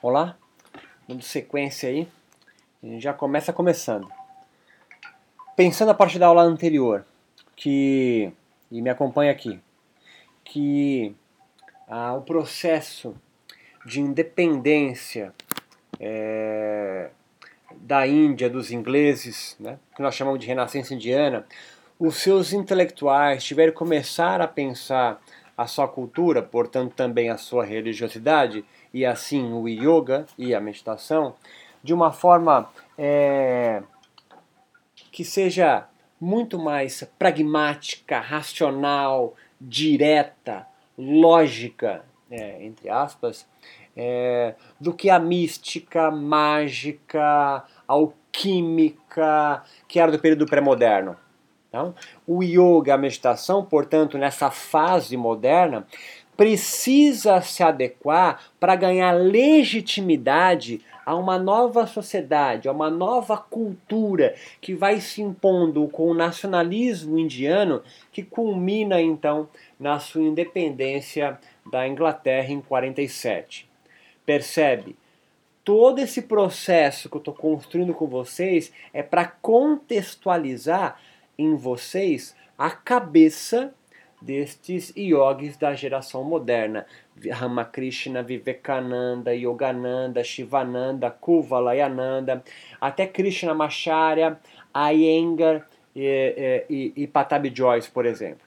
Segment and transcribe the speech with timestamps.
[0.00, 0.36] Olá,
[1.08, 2.06] dando sequência aí,
[2.80, 4.08] a gente já começa começando.
[5.56, 7.04] Pensando a partir da aula anterior,
[7.56, 8.32] que,
[8.70, 9.58] e me acompanha aqui,
[10.44, 11.16] que
[11.88, 13.12] ah, o processo
[13.84, 15.34] de independência
[15.98, 17.10] é,
[17.74, 21.44] da Índia, dos ingleses, né, que nós chamamos de renascença indiana,
[21.98, 25.20] os seus intelectuais tiveram que começar a pensar
[25.56, 28.64] a sua cultura, portanto também a sua religiosidade,
[28.98, 31.34] e assim o yoga e a meditação,
[31.84, 33.80] de uma forma é,
[35.12, 35.86] que seja
[36.20, 40.66] muito mais pragmática, racional, direta,
[40.98, 43.46] lógica, é, entre aspas,
[43.96, 51.16] é, do que a mística, mágica, alquímica, que era do período pré-moderno.
[51.68, 51.94] Então,
[52.26, 55.86] o yoga, a meditação, portanto, nessa fase moderna,
[56.38, 64.72] precisa se adequar para ganhar legitimidade a uma nova sociedade, a uma nova cultura que
[64.72, 69.48] vai se impondo com o nacionalismo indiano que culmina então
[69.80, 73.68] na sua independência da Inglaterra em 47.
[74.24, 74.94] Percebe?
[75.64, 81.00] Todo esse processo que eu estou construindo com vocês é para contextualizar
[81.36, 83.74] em vocês a cabeça
[84.20, 86.86] destes yogis da geração moderna.
[87.30, 92.42] Ramakrishna, Vivekananda, Yogananda, Shivananda, Kuvalayananda,
[92.80, 94.38] até Krishna Macharya,
[94.74, 98.46] Iyengar e, e, e Patabi Joyce, por exemplo.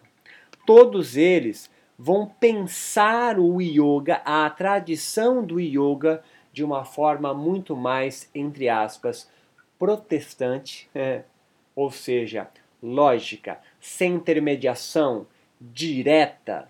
[0.65, 8.29] Todos eles vão pensar o yoga, a tradição do yoga, de uma forma muito mais,
[8.33, 9.29] entre aspas,
[9.77, 10.89] protestante,
[11.75, 12.47] ou seja,
[12.81, 15.27] lógica, sem intermediação,
[15.61, 16.67] direta,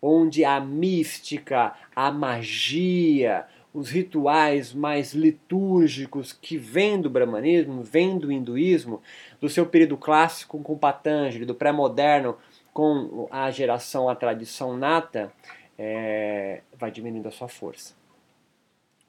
[0.00, 8.30] onde a mística, a magia, os rituais mais litúrgicos que vêm do brahmanismo, vêm do
[8.30, 9.02] hinduísmo,
[9.40, 12.36] do seu período clássico com Patanjali, do pré-moderno
[12.72, 15.32] com a geração, a tradição nata,
[15.78, 17.94] é, vai diminuindo a sua força.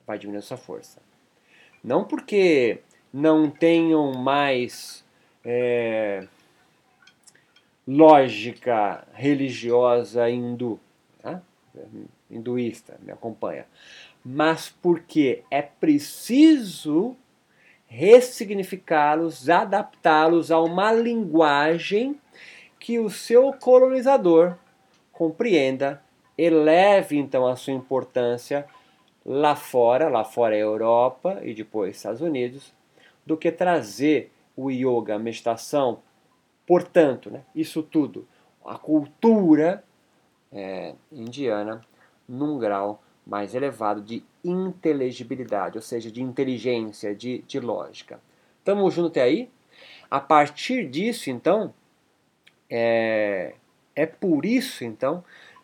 [0.08, 1.02] Vai diminuindo a sua força.
[1.84, 2.80] Não porque
[3.12, 5.06] não tenham mais
[5.44, 6.28] é,
[7.88, 10.80] lógica religiosa hindu,
[11.22, 11.42] tá?
[12.30, 13.66] hinduísta, me acompanha,
[14.24, 17.16] mas porque é preciso
[17.88, 22.20] ressignificá-los, adaptá-los a uma linguagem
[22.80, 24.56] que o seu colonizador
[25.12, 26.02] compreenda,
[26.38, 28.66] eleve então a sua importância
[29.26, 32.74] lá fora, lá fora é Europa e depois Estados Unidos,
[33.26, 36.00] do que trazer o yoga, a meditação,
[36.66, 38.28] portanto, né, isso tudo,
[38.66, 39.84] a cultura
[40.51, 41.81] é, indiana
[42.28, 48.19] num grau mais elevado de inteligibilidade, ou seja, de inteligência, de, de lógica.
[48.59, 49.50] Estamos juntos até aí?
[50.09, 51.74] A partir disso, então,
[52.69, 53.56] é,
[53.95, 55.24] é por isso, então,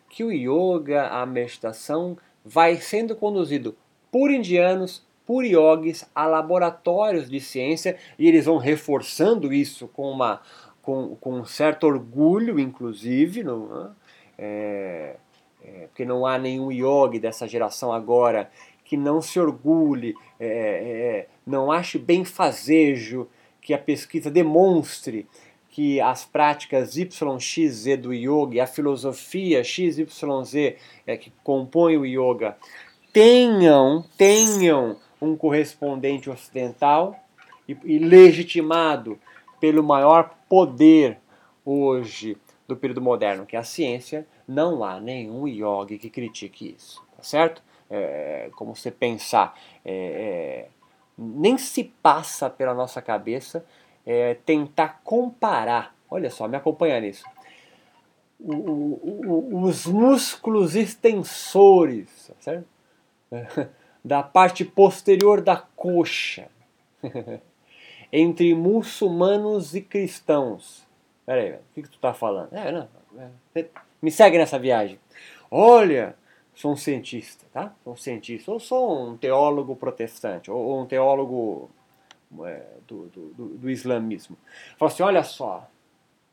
[0.09, 3.75] que o yoga, a meditação, vai sendo conduzido
[4.11, 10.41] por indianos por yogis a laboratórios de ciência e eles vão reforçando isso com, uma,
[10.89, 13.93] com, com um certo orgulho, inclusive, não,
[14.35, 15.17] é,
[15.63, 18.49] é, porque não há nenhum yogi dessa geração agora
[18.83, 23.27] que não se orgulhe, é, é não ache bem fazejo
[23.61, 25.27] que a pesquisa demonstre
[25.69, 32.57] que as práticas YXZ do yoga, a filosofia XYZ é, que compõe o yoga,
[33.13, 37.15] tenham, tenham um correspondente ocidental
[37.67, 39.19] e, e legitimado
[39.59, 41.19] pelo maior poder
[41.65, 42.37] hoje
[42.67, 47.23] do período moderno, que é a ciência, não há nenhum yogi que critique isso, tá
[47.23, 47.63] certo?
[47.89, 50.67] É, como você pensar, é, é,
[51.17, 53.65] nem se passa pela nossa cabeça
[54.05, 57.25] é, tentar comparar, olha só, me acompanha nisso,
[58.39, 62.67] o, o, o, os músculos extensores, tá certo?
[64.05, 66.47] da parte posterior da coxa
[68.11, 70.87] entre muçulmanos e cristãos.
[71.25, 72.53] Peraí, o que, que tu está falando?
[72.53, 72.87] É, não,
[73.55, 73.65] é,
[74.01, 74.99] me segue nessa viagem.
[75.51, 76.15] Olha,
[76.55, 77.73] sou um cientista, tá?
[77.83, 81.69] Sou um cientista, ou sou um teólogo protestante, ou, ou um teólogo
[82.45, 84.37] é, do, do, do, do, islamismo.
[84.77, 85.67] Fala assim, olha só,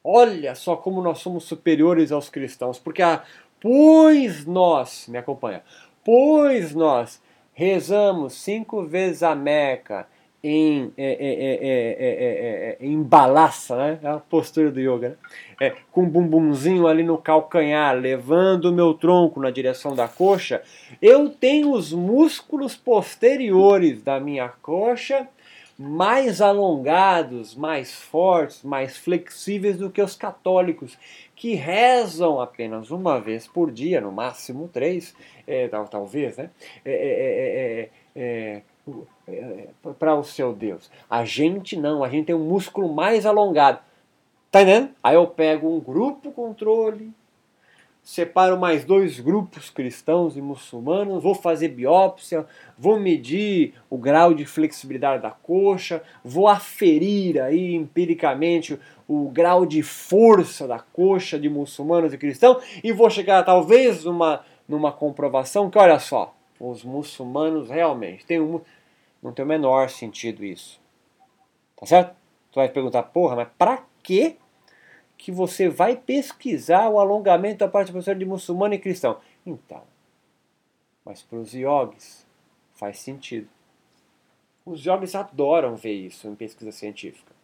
[0.02, 3.22] olha só como nós somos superiores aos cristãos, porque a,
[3.60, 5.62] pois nós, me acompanha,
[6.04, 7.22] pois nós
[7.52, 10.06] rezamos cinco vezes a Meca
[10.42, 12.86] em, é, é, é,
[13.76, 13.98] né?
[14.02, 15.18] É a postura do yoga,
[15.60, 15.74] né?
[15.90, 20.62] com o bumbumzinho ali no calcanhar, levando o meu tronco na direção da coxa,
[21.00, 25.28] eu tenho os músculos posteriores da minha coxa
[25.78, 30.96] mais alongados, mais fortes, mais flexíveis do que os católicos,
[31.34, 35.14] que rezam apenas uma vez por dia, no máximo três,
[35.46, 36.50] é, talvez, né?
[36.82, 38.62] É, é,
[39.98, 40.90] para o seu Deus.
[41.10, 43.80] A gente não, a gente tem um músculo mais alongado.
[44.50, 44.90] Tá entendendo?
[45.02, 47.12] Aí eu pego um grupo controle,
[48.02, 52.46] separo mais dois grupos cristãos e muçulmanos, vou fazer biópsia,
[52.78, 59.82] vou medir o grau de flexibilidade da coxa, vou aferir aí empiricamente o grau de
[59.82, 65.76] força da coxa de muçulmanos e cristãos e vou chegar talvez numa, numa comprovação que,
[65.76, 68.60] olha só, os muçulmanos realmente têm um,
[69.26, 70.80] não tem o menor sentido isso.
[71.76, 72.14] Tá certo?
[72.52, 74.36] Tu vai perguntar, porra, mas para que
[75.18, 79.18] que você vai pesquisar o alongamento da parte posterior de muçulmano e cristão.
[79.44, 79.82] Então,
[81.04, 82.24] mas para os yogis
[82.74, 83.48] faz sentido.
[84.64, 87.34] Os yogis adoram ver isso em pesquisa científica.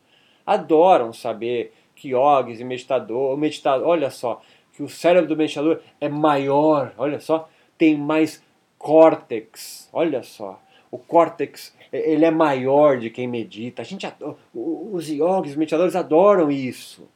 [0.46, 4.40] Adoram saber que yogis e meditador, meditador, olha só,
[4.72, 8.42] que o cérebro do meditador é maior, olha só, tem mais
[8.78, 10.60] córtex, olha só.
[10.92, 13.82] O córtex ele é maior de quem medita.
[13.82, 14.06] A gente
[14.54, 17.08] os yogis, os meditadores adoram isso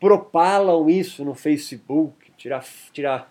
[0.00, 3.28] propalam isso no Facebook, tira, tira,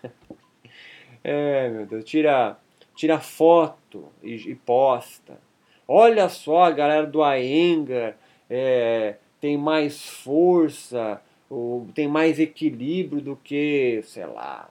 [1.24, 2.58] é, meu Deus, tira,
[2.96, 5.42] tira foto e, e posta.
[5.88, 8.16] Olha só, a galera do Aenga
[8.48, 11.20] é, tem mais força,
[11.50, 14.70] ou tem mais equilíbrio do que, sei lá.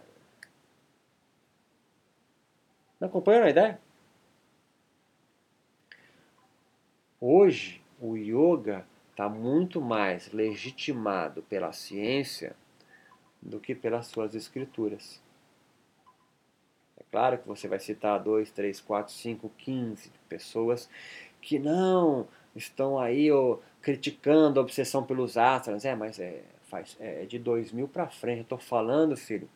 [3.01, 3.81] Não acompanhando a ideia?
[7.21, 12.55] Hoje, o yoga está muito mais legitimado pela ciência
[13.43, 15.21] do que pelas suas escrituras.
[16.97, 20.89] É claro que você vai citar 2, 3, 4, 5, 15 pessoas
[21.41, 25.85] que não estão aí ó, criticando a obsessão pelos astros.
[25.85, 28.43] É, mas é, faz, é de 2000 para frente.
[28.43, 29.49] Estou falando, filho,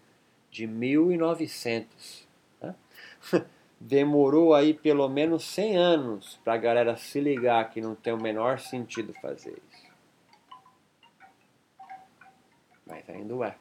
[0.50, 2.26] de 1900.
[2.60, 2.74] Né?
[3.82, 8.20] demorou aí pelo menos 100 anos para a galera se ligar que não tem o
[8.20, 9.92] menor sentido fazer isso.
[12.86, 13.54] Mas ainda é.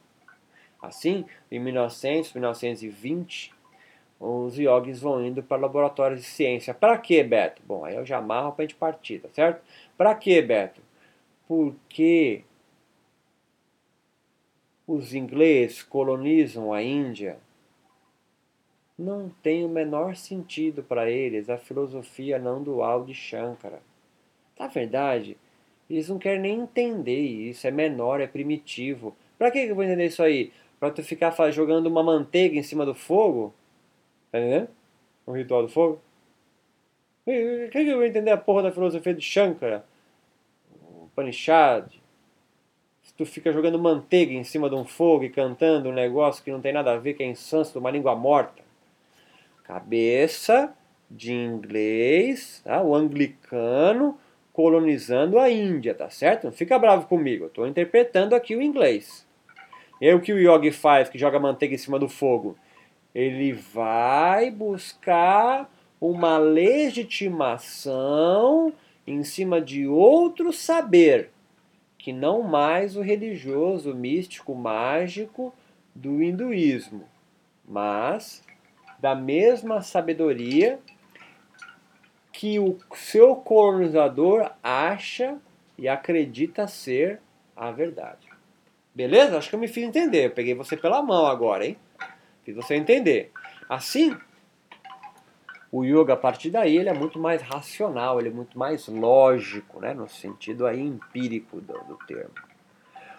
[0.81, 3.53] Assim, em 1900, 1920,
[4.19, 6.73] os yogis vão indo para laboratórios de ciência.
[6.73, 7.61] Para quê, Beto?
[7.65, 9.63] Bom, aí eu já amarro para a gente partir, tá certo?
[9.97, 10.81] Para quê, Beto?
[11.47, 12.43] Porque
[14.85, 17.39] os ingleses colonizam a Índia
[19.01, 23.81] não tem o menor sentido para eles a filosofia não dual de Shankara.
[24.57, 25.35] Na verdade,
[25.89, 29.15] eles não querem nem entender isso, é menor, é primitivo.
[29.37, 30.53] Para que eu vou entender isso aí?
[30.79, 33.53] Para tu ficar jogando uma manteiga em cima do fogo?
[34.31, 34.69] Tá entendendo?
[35.25, 35.99] O ritual do fogo?
[37.25, 37.33] Por
[37.71, 39.83] que eu vou entender a porra da filosofia de Shankara?
[40.71, 41.91] O Panishad?
[43.01, 46.51] Se tu fica jogando manteiga em cima de um fogo e cantando um negócio que
[46.51, 48.70] não tem nada a ver, que é incenso de uma língua morta.
[49.71, 50.73] Cabeça
[51.09, 52.83] de inglês, tá?
[52.83, 54.19] o anglicano
[54.51, 56.43] colonizando a Índia, tá certo?
[56.43, 59.25] Não fica bravo comigo, eu estou interpretando aqui o inglês.
[60.01, 62.57] E o que o yogi faz, que joga manteiga em cima do fogo?
[63.15, 65.71] Ele vai buscar
[66.01, 68.73] uma legitimação
[69.07, 71.29] em cima de outro saber,
[71.97, 75.55] que não mais o religioso, místico, mágico
[75.95, 77.05] do hinduísmo,
[77.65, 78.43] mas
[79.01, 80.79] da mesma sabedoria
[82.31, 85.37] que o seu colonizador acha
[85.77, 87.19] e acredita ser
[87.55, 88.29] a verdade.
[88.93, 89.37] Beleza?
[89.37, 90.27] Acho que eu me fiz entender.
[90.27, 91.77] Eu peguei você pela mão agora, hein?
[92.43, 93.31] Fiz você entender.
[93.67, 94.15] Assim,
[95.71, 99.79] o yoga a partir daí ele é muito mais racional, ele é muito mais lógico,
[99.79, 99.93] né?
[99.93, 102.33] No sentido aí empírico do, do termo.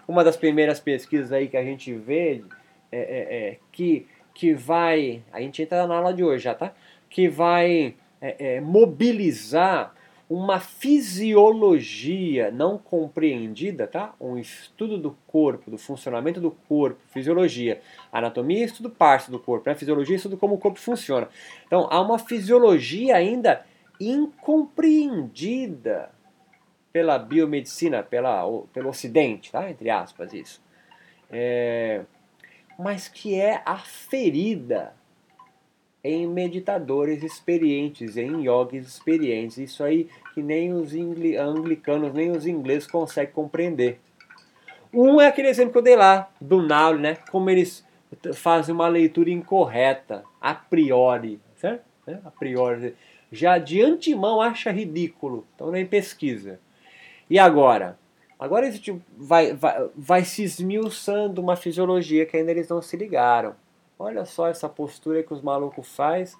[0.07, 2.45] Uma das primeiras pesquisas aí que a gente vê
[2.91, 6.73] é, é, é que que vai, a gente entra na aula de hoje já, tá?
[7.09, 9.95] Que vai é, é, mobilizar
[10.29, 14.15] uma fisiologia não compreendida, tá?
[14.19, 17.83] Um estudo do corpo, do funcionamento do corpo, fisiologia.
[18.11, 19.75] Anatomia estudo parte do corpo, né?
[19.75, 21.29] Fisiologia estudo como o corpo funciona.
[21.67, 23.67] Então, há uma fisiologia ainda
[24.01, 26.11] incompreendida
[26.93, 29.71] pela biomedicina, pela, pelo ocidente, tá?
[29.71, 30.63] Entre aspas, isso.
[31.31, 32.03] É,
[32.83, 34.95] mas que é aferida
[36.05, 39.59] em meditadores experientes, em yogis experientes.
[39.59, 44.01] Isso aí que nem os anglicanos, nem os ingleses conseguem compreender.
[44.93, 47.17] Um é aquele exemplo que eu dei lá, do Nauli, né?
[47.31, 47.87] Como eles
[48.35, 51.85] fazem uma leitura incorreta, a priori, certo?
[52.07, 52.95] É, a priori.
[53.31, 56.61] Já de antemão acha ridículo, então nem pesquisa.
[57.31, 57.99] E agora?
[58.43, 63.55] Agora existe, vai, vai, vai se esmiuçando uma fisiologia que ainda eles não se ligaram.
[63.97, 66.37] Olha só essa postura que os malucos faz,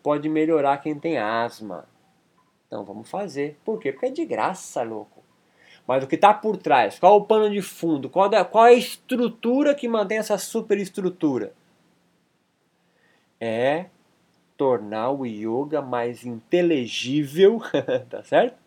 [0.00, 1.88] pode melhorar quem tem asma.
[2.68, 3.58] Então vamos fazer.
[3.64, 3.90] Por quê?
[3.90, 5.24] Porque é de graça, louco.
[5.88, 7.00] Mas o que está por trás?
[7.00, 8.08] Qual o pano de fundo?
[8.08, 11.52] Qual é, qual é a estrutura que mantém essa superestrutura?
[13.40, 13.86] É
[14.56, 17.60] tornar o yoga mais inteligível,
[18.08, 18.59] tá certo?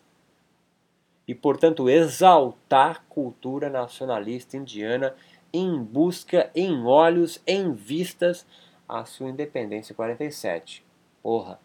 [1.26, 5.14] E, portanto, exaltar cultura nacionalista indiana
[5.52, 8.46] em busca, em olhos, em vistas
[8.88, 10.84] à sua independência em 47.
[11.22, 11.58] Porra,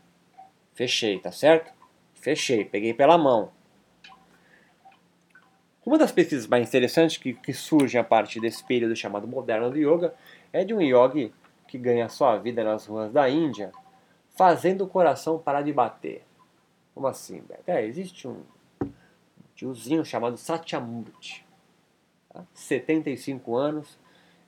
[0.73, 1.73] fechei, tá certo?
[2.13, 3.51] Fechei, peguei pela mão.
[5.85, 9.77] Uma das pesquisas mais interessantes que, que surgem a partir desse período chamado moderno do
[9.77, 10.13] yoga
[10.53, 11.33] é de um yogi
[11.67, 13.71] que ganha sua vida nas ruas da Índia
[14.39, 16.23] fazendo o coração parar de bater.
[16.95, 17.63] Como assim, Beto?
[17.67, 18.41] É, existe um
[19.59, 21.45] tiozinho chamado Satyamurti.
[22.53, 23.99] 75 anos.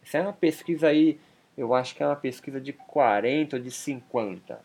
[0.01, 1.19] Essa é uma pesquisa aí,
[1.57, 4.59] eu acho que é uma pesquisa de 40 ou de 50.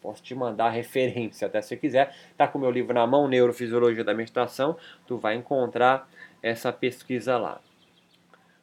[0.00, 2.14] Posso te mandar a referência até se quiser.
[2.36, 4.76] Tá com o meu livro na mão, Neurofisiologia da Meditação.
[5.06, 6.08] Tu vai encontrar
[6.42, 7.60] essa pesquisa lá.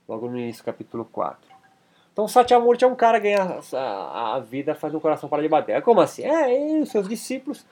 [0.10, 1.40] Logo no início, capítulo 4.
[2.12, 5.50] Então, Satyamurti é um cara que ganha a, a vida faz o coração parar de
[5.50, 5.80] bater.
[5.84, 6.24] Como assim?
[6.24, 7.64] É, e os seus discípulos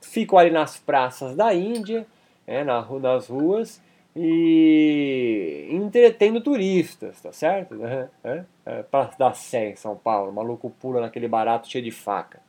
[0.00, 2.06] ficam ali nas praças da Índia,
[2.50, 3.80] é, na, nas ruas,
[4.14, 7.76] e entretendo turistas, tá certo?
[7.84, 8.84] É, é, é,
[9.16, 12.40] da Sé em São Paulo, o maluco pula naquele barato cheio de faca.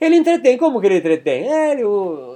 [0.00, 1.50] Ele entretém, como que ele entretém?
[1.50, 1.82] É, ele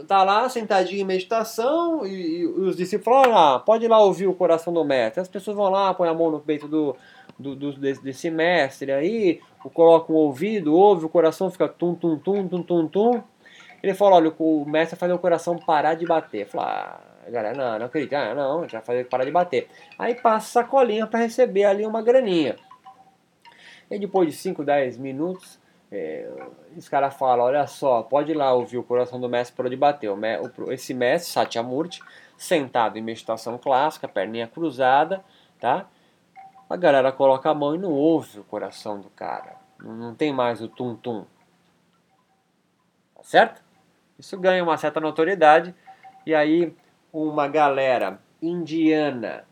[0.07, 4.27] tá lá sentadinho em meditação e, e os discípulos falam, ah, pode ir lá ouvir
[4.27, 5.21] o coração do mestre.
[5.21, 6.95] As pessoas vão lá, põem a mão no peito do,
[7.39, 9.41] do, do desse, desse, mestre aí,
[9.75, 13.23] colocam o ouvido, ouve, o coração fica tum, tum, tum, tum, tum, tum.
[13.83, 16.47] Ele fala, olha, o mestre vai fazer o coração parar de bater.
[16.47, 18.13] Fala, ah, galera, não, não acredito.
[18.15, 19.69] Ah, não, já fazer parar de bater.
[19.99, 22.57] Aí passa sacolinha para receber ali uma graninha.
[23.91, 25.59] E depois de 5, 10 minutos,
[25.91, 26.31] é,
[26.77, 29.77] os caras falam, olha só, pode ir lá ouvir o coração do mestre parou de
[29.77, 30.11] bater.
[30.69, 32.01] Esse mestre, Satyamurti,
[32.37, 35.25] sentado em meditação clássica, perninha cruzada,
[35.59, 35.87] tá?
[36.69, 39.57] A galera coloca a mão e não ouve o coração do cara.
[39.83, 41.25] Não, não tem mais o tum-tum.
[43.17, 43.70] Tá certo?
[44.21, 45.75] Isso ganha uma certa notoriedade.
[46.27, 46.75] E aí
[47.11, 49.45] uma galera indiana,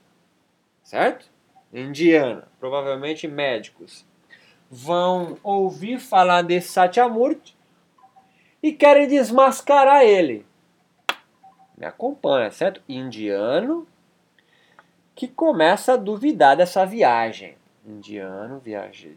[0.82, 1.30] certo?
[1.72, 4.06] Indiana, provavelmente médicos,
[4.70, 7.56] vão ouvir falar desse Satyamurti
[8.62, 10.46] e querem desmascarar ele.
[11.76, 12.82] Me acompanha, certo?
[12.88, 13.87] Indiano
[15.14, 17.56] que começa a duvidar dessa viagem.
[17.87, 19.16] Indiano, viagem,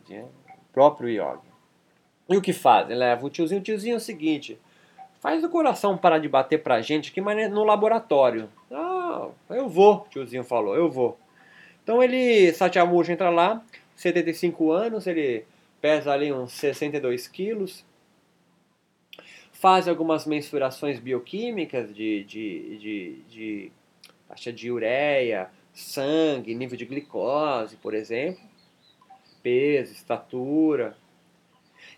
[0.71, 1.51] próprio yoga.
[2.29, 2.89] E o que faz?
[2.89, 4.59] Ele leva o tiozinho, o tiozinho é o seguinte,
[5.21, 8.49] Faz o coração parar de bater pra gente aqui, mas no laboratório.
[8.71, 11.15] Ah, eu vou, tiozinho falou, eu vou.
[11.83, 13.63] Então ele, Satyamurti entra lá,
[13.95, 15.45] 75 anos, ele
[15.79, 17.85] pesa ali uns 62 quilos,
[19.51, 23.71] faz algumas mensurações bioquímicas de, de, de, de
[24.27, 28.41] taxa de ureia, sangue, nível de glicose, por exemplo,
[29.43, 30.97] peso, estatura.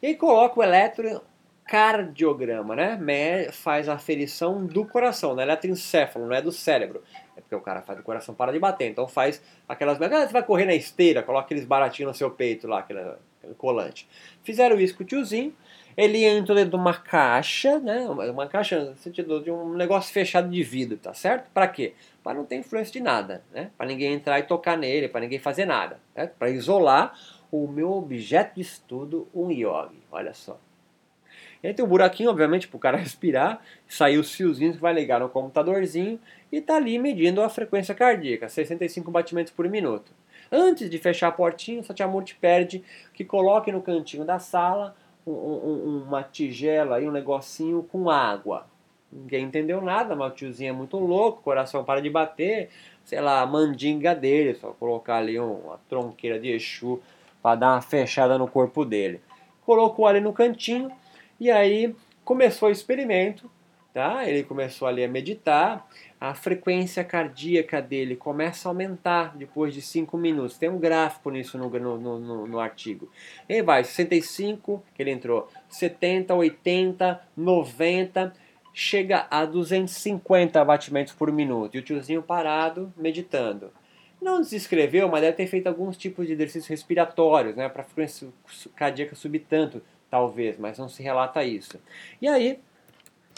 [0.02, 1.22] E coloca o eletro
[1.66, 3.50] cardiograma, né?
[3.52, 7.04] Faz a aferição do coração, não é eletroencefalo, não é do cérebro.
[7.36, 8.90] É porque o cara faz o coração para de bater.
[8.90, 10.02] Então faz aquelas.
[10.02, 13.56] Ah, você vai correr na esteira, coloca aqueles baratinhos no seu peito lá, aquele, aquele
[13.58, 14.08] colante.
[14.44, 15.54] Fizeram isso com o tiozinho.
[15.96, 18.08] Ele entra dentro de uma caixa, né?
[18.08, 21.50] Uma caixa no sentido de um negócio fechado de vidro, tá certo?
[21.54, 21.94] Para quê?
[22.24, 23.70] Para não ter influência de nada, né?
[23.78, 26.00] Para ninguém entrar e tocar nele, para ninguém fazer nada.
[26.16, 26.28] Né?
[26.28, 27.14] Para isolar
[27.52, 30.02] o meu objeto de estudo, um yogi.
[30.12, 30.60] Olha só.
[31.64, 34.94] E aí tem um buraquinho, obviamente, para o cara respirar, sair os fiozinhos que vai
[34.94, 36.20] ligar no computadorzinho
[36.52, 40.12] e tá ali medindo a frequência cardíaca, 65 batimentos por minuto.
[40.52, 45.32] Antes de fechar a portinha, o Satyamurti pede que coloque no cantinho da sala um,
[45.32, 48.68] um, uma tigela e um negocinho com água.
[49.12, 52.70] Ninguém entendeu nada, mas o tiozinho é muito louco, o coração para de bater,
[53.04, 57.02] sei lá, a mandinga dele, só colocar ali uma tronqueira de Exu
[57.42, 59.22] para dar uma fechada no corpo dele.
[59.66, 60.92] Colocou ali no cantinho,
[61.44, 63.52] e aí começou o experimento.
[63.94, 64.28] tá?
[64.28, 65.88] Ele começou ali a meditar,
[66.20, 70.58] a frequência cardíaca dele começa a aumentar depois de 5 minutos.
[70.58, 73.12] Tem um gráfico nisso no, no, no, no artigo.
[73.48, 78.34] Ele vai 65, que ele entrou, 70, 80, 90,
[78.74, 81.76] chega a 250 batimentos por minuto.
[81.76, 83.70] E o tiozinho parado, meditando.
[84.22, 88.30] Não desescreveu, mas deve ter feito alguns tipos de exercícios respiratórios, né, para a frequência
[88.74, 89.82] cardíaca subir tanto,
[90.14, 91.82] talvez, mas não se relata isso.
[92.22, 92.60] E aí,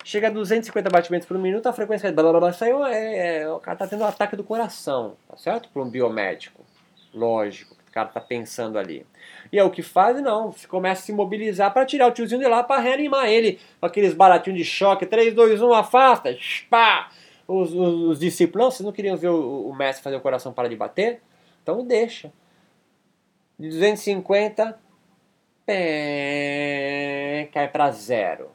[0.04, 3.62] chega a 250 batimentos por minuto, a frequência blá, blá, blá, saiu, é, é, o
[3.62, 5.70] cara está tendo um ataque do coração, tá certo?
[5.70, 6.66] Para um biomédico.
[7.14, 9.06] Lógico, o cara está pensando ali.
[9.54, 12.42] E é o que faz, não, você começa a se mobilizar para tirar o tiozinho
[12.42, 16.38] de lá para reanimar ele com aqueles baratinhos de choque, 3, 2, 1, afasta,
[16.70, 17.10] pá!
[17.48, 20.68] Os, os, os discípulos, vocês não queriam ver o, o mestre fazer o coração parar
[20.68, 21.22] de bater?
[21.64, 22.34] Então deixa.
[23.58, 24.84] De 250,
[25.66, 28.52] pé, cai para zero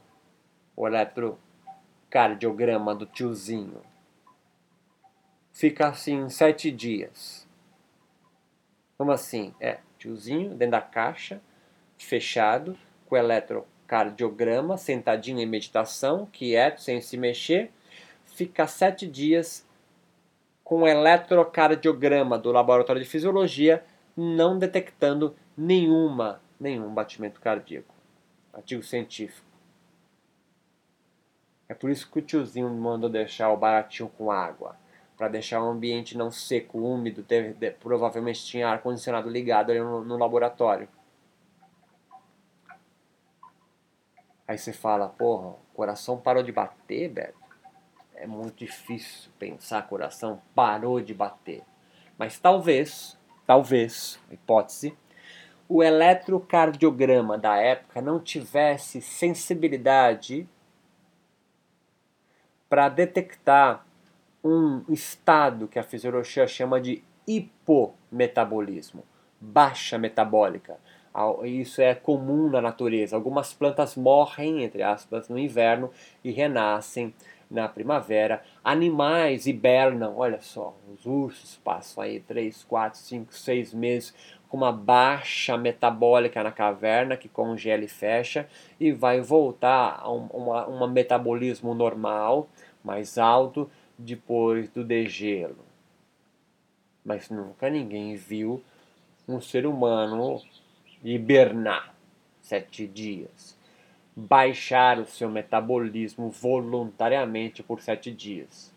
[0.76, 3.82] o eletrocardiograma do tiozinho.
[5.52, 7.48] Fica assim sete dias.
[8.96, 9.54] Como assim?
[9.60, 11.40] É, tiozinho dentro da caixa,
[11.98, 17.70] fechado, com o eletrocardiograma, sentadinho em meditação, quieto, sem se mexer.
[18.24, 19.66] Fica sete dias
[20.62, 23.82] com o eletrocardiograma do laboratório de fisiologia,
[24.16, 27.94] não detectando nenhuma, nenhum batimento cardíaco.
[28.52, 29.48] Artigo científico.
[31.68, 34.76] É por isso que o tiozinho mandou deixar o baratinho com água.
[35.16, 37.22] Para deixar o ambiente não seco, úmido.
[37.22, 40.88] Teve, de, provavelmente tinha ar-condicionado ligado ali no, no laboratório.
[44.48, 47.38] Aí você fala, porra, o coração parou de bater, Beto?
[48.16, 51.62] É muito difícil pensar coração parou de bater.
[52.18, 54.98] Mas talvez, talvez, hipótese,
[55.70, 60.48] o eletrocardiograma da época não tivesse sensibilidade
[62.68, 63.86] para detectar
[64.42, 69.04] um estado que a fisiologia chama de hipometabolismo,
[69.40, 70.76] baixa metabólica.
[71.44, 73.14] Isso é comum na natureza.
[73.14, 75.92] Algumas plantas morrem, entre aspas, no inverno
[76.24, 77.14] e renascem
[77.48, 78.42] na primavera.
[78.64, 84.14] Animais hibernam, olha só, os ursos passam aí 3, 4, 5, 6 meses
[84.50, 88.48] com uma baixa metabólica na caverna que congela e fecha
[88.80, 92.48] e vai voltar a um uma, um metabolismo normal,
[92.82, 95.64] mais alto, depois do degelo.
[97.04, 98.60] Mas nunca ninguém viu
[99.28, 100.42] um ser humano
[101.04, 101.94] hibernar
[102.40, 103.56] sete dias,
[104.16, 108.74] baixar o seu metabolismo voluntariamente por sete dias.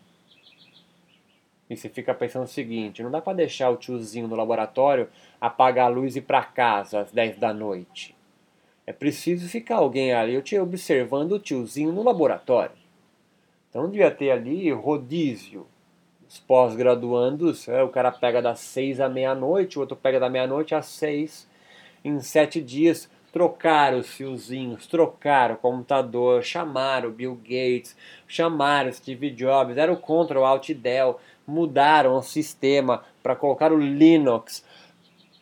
[1.68, 5.08] E você fica pensando o seguinte: não dá para deixar o tiozinho no laboratório
[5.40, 8.14] apagar a luz e ir para casa às 10 da noite.
[8.86, 12.76] É preciso ficar alguém ali eu te observando o tiozinho no laboratório.
[13.70, 15.66] Então devia ter ali rodízio.
[16.28, 20.74] Os pós-graduandos, é, o cara pega das 6 à meia-noite, o outro pega da meia-noite
[20.74, 21.48] às 6.
[22.04, 27.96] Em sete dias, trocaram os fiozinhos, trocaram o computador, chamaram o Bill Gates,
[28.28, 33.78] chamaram o Steve Jobs, deram o Ctrl Alt Del, mudaram o sistema para colocar o
[33.78, 34.64] Linux.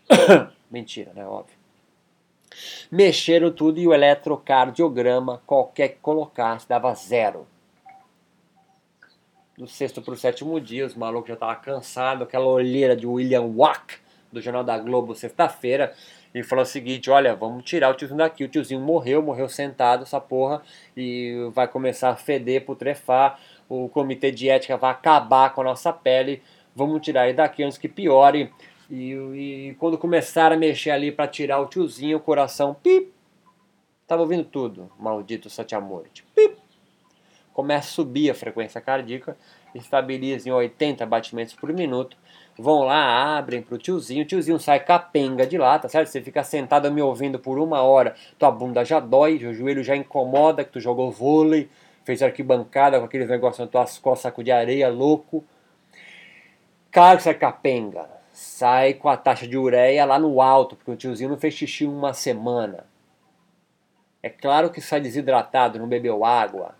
[0.70, 1.26] Mentira, né?
[1.26, 1.56] Óbvio.
[2.90, 7.46] Mexeram tudo e o eletrocardiograma, qualquer que colocasse, dava zero.
[9.56, 13.42] Do sexto para o sétimo dia, os malucos já estavam cansados, aquela olheira de William
[13.54, 13.96] Wack,
[14.30, 15.94] do Jornal da Globo, sexta-feira,
[16.34, 18.44] e falou o seguinte: olha, vamos tirar o tiozinho daqui.
[18.44, 20.62] O tiozinho morreu, morreu sentado, essa porra,
[20.96, 23.38] e vai começar a feder, putrefar.
[23.68, 26.42] O comitê de ética vai acabar com a nossa pele.
[26.74, 28.52] Vamos tirar ele daqui antes que piore.
[28.90, 33.12] E, e quando começaram a mexer ali para tirar o tiozinho, o coração, pip,
[34.06, 36.58] tava ouvindo tudo, maldito Satiamorte, pip,
[37.54, 39.34] começa a subir a frequência cardíaca,
[39.74, 42.18] estabiliza em 80 batimentos por minuto
[42.62, 46.08] vão lá, abrem pro tiozinho, o tiozinho sai capenga de lá, tá certo?
[46.08, 49.96] Você fica sentado me ouvindo por uma hora, tua bunda já dói, o joelho já
[49.96, 51.68] incomoda, que tu jogou vôlei,
[52.04, 55.44] fez arquibancada com aqueles negócios nas tuas costas, saco de areia, louco.
[56.90, 60.96] Claro que sai capenga, sai com a taxa de ureia lá no alto, porque o
[60.96, 62.86] tiozinho não fez xixi uma semana.
[64.22, 66.76] É claro que sai desidratado, não bebeu água.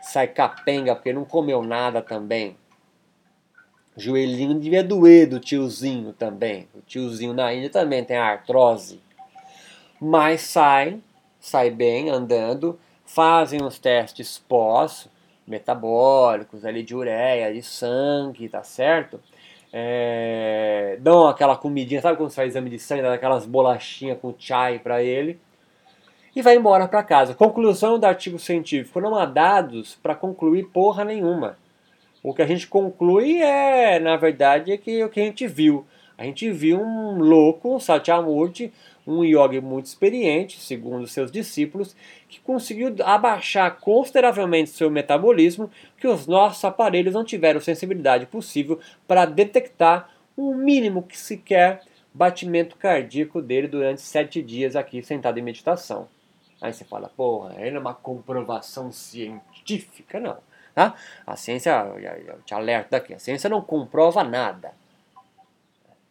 [0.00, 2.56] Sai capenga porque não comeu nada também.
[3.96, 6.68] Joelhinho devia doer do tiozinho também.
[6.74, 9.00] O tiozinho na Índia também tem artrose.
[10.00, 11.00] Mas sai,
[11.38, 15.08] sai bem andando, fazem os testes pós,
[15.46, 19.20] metabólicos, ali de ureia, de sangue, tá certo?
[19.72, 24.34] É, dão aquela comidinha, sabe quando você faz exame de sangue, dá aquelas bolachinhas com
[24.38, 25.38] chai para ele.
[26.34, 27.34] e vai embora para casa.
[27.34, 31.56] Conclusão do artigo científico: não há dados para concluir porra nenhuma.
[32.24, 35.86] O que a gente conclui é, na verdade, é que o que a gente viu.
[36.16, 38.72] A gente viu um louco, um Satyamurti,
[39.06, 41.94] um yogi muito experiente, segundo seus discípulos,
[42.26, 49.26] que conseguiu abaixar consideravelmente seu metabolismo, que os nossos aparelhos não tiveram sensibilidade possível para
[49.26, 51.82] detectar o mínimo que sequer
[52.14, 56.08] batimento cardíaco dele durante sete dias aqui sentado em meditação.
[56.62, 60.18] Aí você fala, porra, ele é uma comprovação científica.
[60.18, 60.38] Não.
[60.74, 60.94] Tá?
[61.24, 61.70] A ciência,
[62.26, 64.72] eu te alerto daqui, a ciência não comprova nada.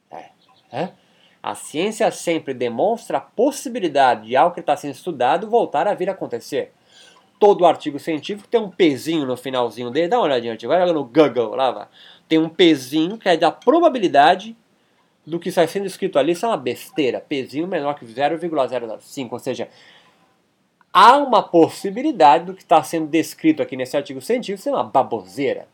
[0.09, 0.29] É,
[0.71, 0.89] é?
[1.41, 6.09] A ciência sempre demonstra a possibilidade de algo que está sendo estudado voltar a vir
[6.09, 6.71] a acontecer.
[7.37, 10.07] Todo artigo científico tem um pezinho no finalzinho dele.
[10.07, 11.87] Dá uma olhadinha, vai no Google lá, vai.
[12.29, 14.55] Tem um pezinho que é da probabilidade
[15.27, 16.31] do que está sendo escrito ali.
[16.31, 17.19] Isso é uma besteira.
[17.19, 19.27] Pezinho menor que 0,05.
[19.29, 19.67] Ou seja,
[20.93, 25.67] há uma possibilidade do que está sendo descrito aqui nesse artigo científico ser uma baboseira.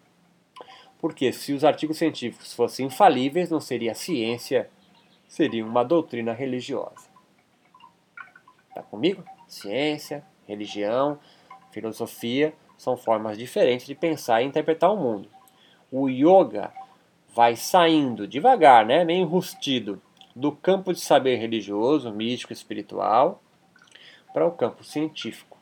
[1.00, 4.70] Porque se os artigos científicos fossem infalíveis, não seria ciência,
[5.28, 7.10] seria uma doutrina religiosa.
[8.70, 9.24] Está comigo?
[9.48, 11.20] Ciência, religião,
[11.72, 15.30] filosofia são formas diferentes de pensar e interpretar o mundo.
[15.92, 16.72] O yoga
[17.36, 20.02] vai saindo devagar, né, meio enrustido,
[20.36, 23.42] do campo de saber religioso, místico, espiritual,
[24.34, 25.58] para o campo científico.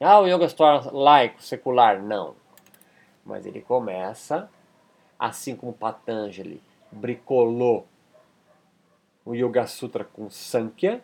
[0.00, 2.02] Ah, o yoga se torna laico, secular?
[2.02, 2.34] Não.
[3.24, 4.50] Mas ele começa,
[5.18, 7.86] assim como Patanjali bricolou
[9.24, 11.02] o Yoga Sutra com Sankhya,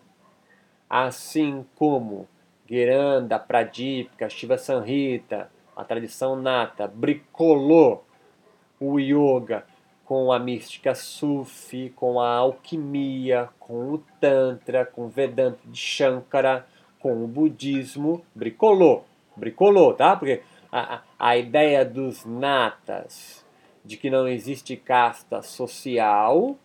[0.89, 2.29] assim como
[2.69, 8.05] Geranda, Pradipika, Shiva Sanhita, a tradição nata, bricolou
[8.79, 9.67] o yoga
[10.11, 16.67] com a mística Sufi, com a alquimia, com o Tantra, com o Vedanta de Shankara,
[16.99, 19.05] com o budismo, bricolou,
[19.37, 20.17] bricolou, tá?
[20.17, 20.43] Porque
[20.73, 23.47] a, a ideia dos natas,
[23.85, 26.59] de que não existe casta social,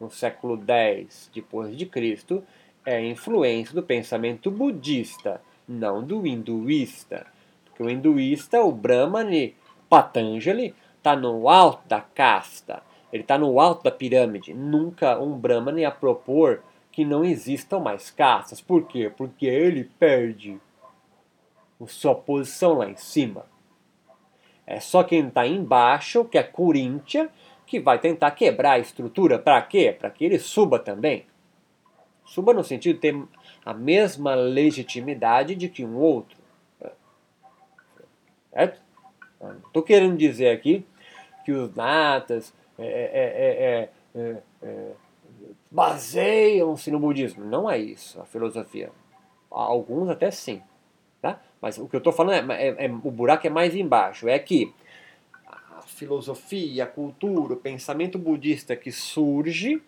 [0.00, 2.42] no século X depois de Cristo,
[2.82, 7.26] é influência do pensamento budista, não do hinduísta.
[7.66, 9.54] Porque o hinduísta, o Brahmani,
[9.86, 14.54] Patanjali, está no alto da casta, ele está no alto da pirâmide.
[14.54, 18.62] Nunca um Brahman ia propor que não existam mais castas.
[18.62, 19.12] Por quê?
[19.14, 20.58] Porque ele perde
[21.86, 23.44] sua posição lá em cima.
[24.66, 27.28] É só quem está embaixo, que é Coríntia,
[27.66, 29.38] que vai tentar quebrar a estrutura.
[29.38, 29.94] Para quê?
[29.96, 31.26] Para que ele suba também.
[32.24, 33.22] Suba no sentido de ter
[33.66, 36.38] a mesma legitimidade de que um outro.
[38.50, 38.80] Certo?
[39.66, 40.86] Estou querendo dizer aqui
[41.44, 44.28] que os natas é, é,
[44.62, 44.92] é,
[45.70, 47.44] baseiam-se no budismo.
[47.44, 48.90] Não é isso a filosofia.
[49.50, 50.62] Alguns até sim.
[51.20, 51.40] Tá?
[51.60, 54.28] Mas o que eu estou falando é, o buraco é mais embaixo.
[54.28, 54.72] É que
[55.46, 59.82] a filosofia, a cultura, o pensamento budista que surge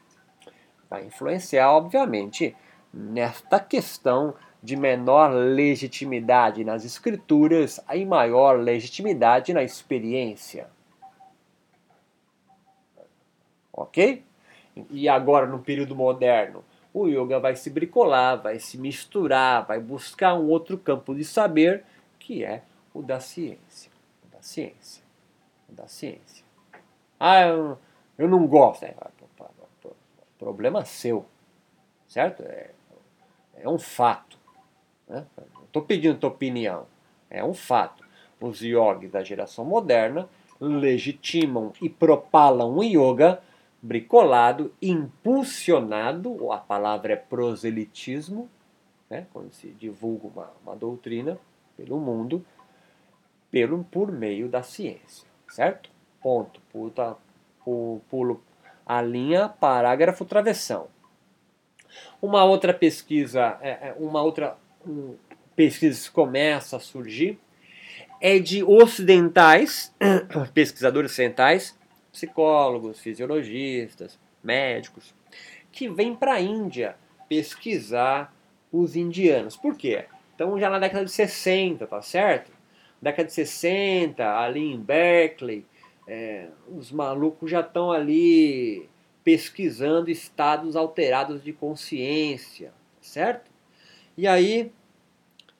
[0.88, 2.54] vai influenciar, obviamente,
[2.92, 10.68] nesta questão de menor legitimidade nas escrituras e maior legitimidade na experiência.
[13.76, 14.24] Ok?
[14.90, 20.34] E agora, no período moderno, o yoga vai se bricolar, vai se misturar, vai buscar
[20.34, 21.84] um outro campo de saber,
[22.18, 22.62] que é
[22.92, 23.92] o da ciência.
[24.24, 25.04] O da ciência.
[25.68, 26.44] O da ciência.
[27.20, 27.78] Ah, eu,
[28.18, 28.84] eu não gosto.
[28.84, 28.94] É,
[30.38, 31.26] problema seu.
[32.06, 32.42] Certo?
[32.42, 32.70] É,
[33.56, 34.38] é um fato.
[35.08, 35.24] Né?
[35.54, 36.86] Não estou pedindo tua opinião.
[37.28, 38.04] É um fato.
[38.40, 40.28] Os yogis da geração moderna
[40.60, 43.42] legitimam e propalam o yoga
[43.86, 48.50] bricolado, impulsionado, a palavra é proselitismo,
[49.08, 51.38] né, quando se divulga uma, uma doutrina
[51.76, 52.44] pelo mundo,
[53.48, 55.88] pelo, por meio da ciência, certo?
[56.20, 56.60] Ponto.
[56.72, 57.16] Puta,
[58.10, 58.42] pulo
[58.84, 60.88] a linha, parágrafo, travessão.
[62.20, 64.56] Uma outra pesquisa, é, é, uma outra
[65.54, 67.38] pesquisa começa a surgir
[68.20, 69.94] é de ocidentais,
[70.54, 71.78] pesquisadores ocidentais,
[72.16, 75.14] psicólogos, fisiologistas, médicos,
[75.70, 76.96] que vêm para a Índia
[77.28, 78.34] pesquisar
[78.72, 79.54] os indianos.
[79.54, 80.06] Por quê?
[80.34, 82.50] Então, já na década de 60, tá certo?
[83.00, 85.66] Década de 60, ali em Berkeley,
[86.08, 88.88] é, os malucos já estão ali
[89.22, 93.50] pesquisando estados alterados de consciência, certo?
[94.16, 94.72] E aí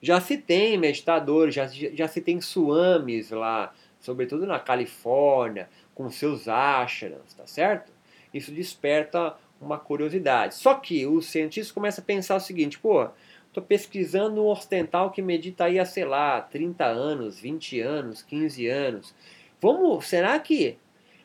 [0.01, 6.47] já se tem meditadores, já, já se tem suamis lá, sobretudo na Califórnia, com seus
[6.47, 7.91] ashrams, tá certo?
[8.31, 10.53] Isso desperta uma curiosidade.
[10.53, 13.09] Só que os cientistas começam a pensar o seguinte, pô,
[13.57, 18.67] Estou pesquisando um ocidental que medita aí há, sei lá, 30 anos, 20 anos, 15
[18.67, 19.15] anos.
[19.59, 20.77] Vamos, será que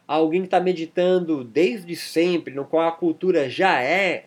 [0.09, 4.25] alguém que está meditando desde sempre, no qual a cultura já é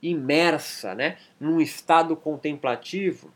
[0.00, 3.34] imersa, né, num estado contemplativo,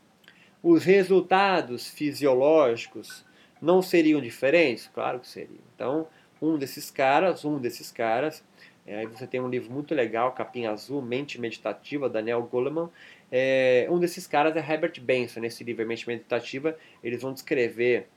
[0.61, 3.25] os resultados fisiológicos
[3.61, 4.89] não seriam diferentes?
[4.93, 5.59] Claro que seriam.
[5.75, 6.07] Então,
[6.43, 8.43] um desses caras, um desses caras,
[8.85, 12.89] é, aí você tem um livro muito legal, Capinha Azul, Mente Meditativa, Daniel Goleman.
[13.31, 15.39] É, um desses caras é Herbert Benson.
[15.39, 18.07] Nesse livro, Mente Meditativa, eles vão descrever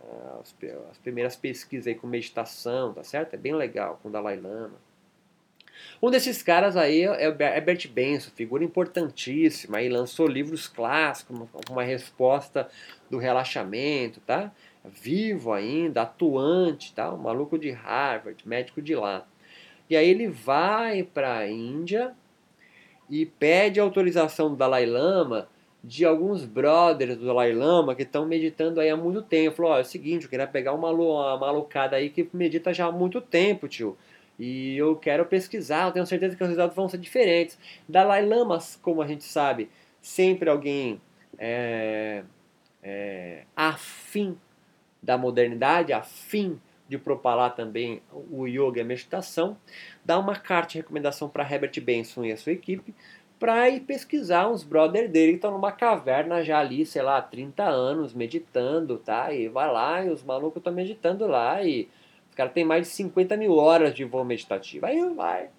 [0.00, 0.54] uh, as,
[0.90, 3.34] as, primeiras pesquisas aí com meditação, tá certo?
[3.34, 4.74] É bem legal, com Dalai Lama.
[6.02, 11.82] Um desses caras aí é o Herbert Benson, figura importantíssima, aí lançou livros clássicos, uma
[11.82, 12.68] resposta
[13.10, 14.50] do relaxamento, tá?
[14.88, 17.12] Vivo ainda, atuante, tá?
[17.12, 19.26] Um maluco de Harvard, médico de lá.
[19.88, 22.14] E aí ele vai para a Índia
[23.08, 25.48] e pede autorização do Dalai Lama
[25.82, 29.56] de alguns brothers do Dalai Lama que estão meditando aí há muito tempo.
[29.56, 32.86] Falou, ó, é o seguinte, eu queria pegar uma, uma malucada aí que medita já
[32.86, 33.96] há muito tempo, tio.
[34.38, 37.58] E eu quero pesquisar, eu tenho certeza que os resultados vão ser diferentes.
[37.88, 39.70] Dalai Lama, como a gente sabe,
[40.02, 41.00] sempre alguém
[41.38, 42.22] é,
[42.82, 44.36] é, afim
[45.06, 49.56] da modernidade, afim de propalar também o yoga e a meditação,
[50.04, 52.94] dá uma carta de recomendação para Herbert Benson e a sua equipe
[53.38, 57.64] para ir pesquisar uns brother dele que estão numa caverna já ali, sei lá, 30
[57.64, 59.32] anos, meditando, tá?
[59.32, 61.88] E vai lá e os malucos estão meditando lá e
[62.30, 64.86] os caras têm mais de 50 mil horas de voo meditativo.
[64.86, 65.50] Aí vai.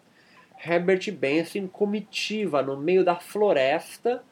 [0.65, 4.23] Herbert Benson comitiva no meio da floresta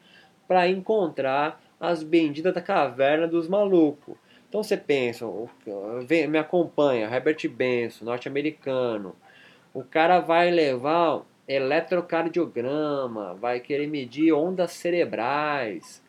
[0.48, 4.16] para encontrar as benditas da caverna dos malucos.
[4.48, 5.26] Então você pensa,
[6.28, 9.14] me acompanha, Herbert Benson, norte-americano.
[9.74, 16.02] O cara vai levar eletrocardiograma, vai querer medir ondas cerebrais.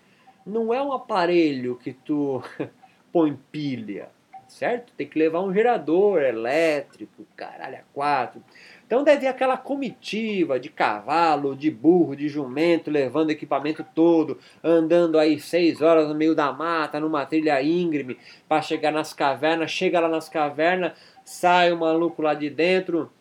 [0.46, 2.42] Não é um aparelho que tu
[3.12, 4.10] põe pilha,
[4.48, 4.94] certo?
[4.94, 8.42] Tem que levar um gerador elétrico, caralho, a quatro.
[8.88, 15.20] Então deve ter aquela comitiva de cavalo, de burro, de jumento, levando equipamento todo, andando
[15.20, 19.72] aí seis horas no meio da mata, numa trilha íngreme, para chegar nas cavernas.
[19.72, 20.94] Chega lá nas cavernas,
[21.26, 23.12] sai o maluco lá de dentro,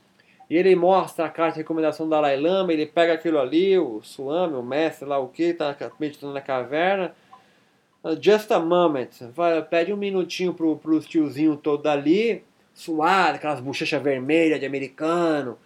[0.49, 4.01] e ele mostra a carta de recomendação do Dalai Lama, ele pega aquilo ali, o
[4.05, 7.13] Swami, o mestre lá, o que, tá meditando na caverna.
[8.23, 12.45] Just a moment, vai, pede um minutinho pro, pro tiozinho todo ali,
[12.77, 15.59] suado, aquelas bochechas vermelhas de americano,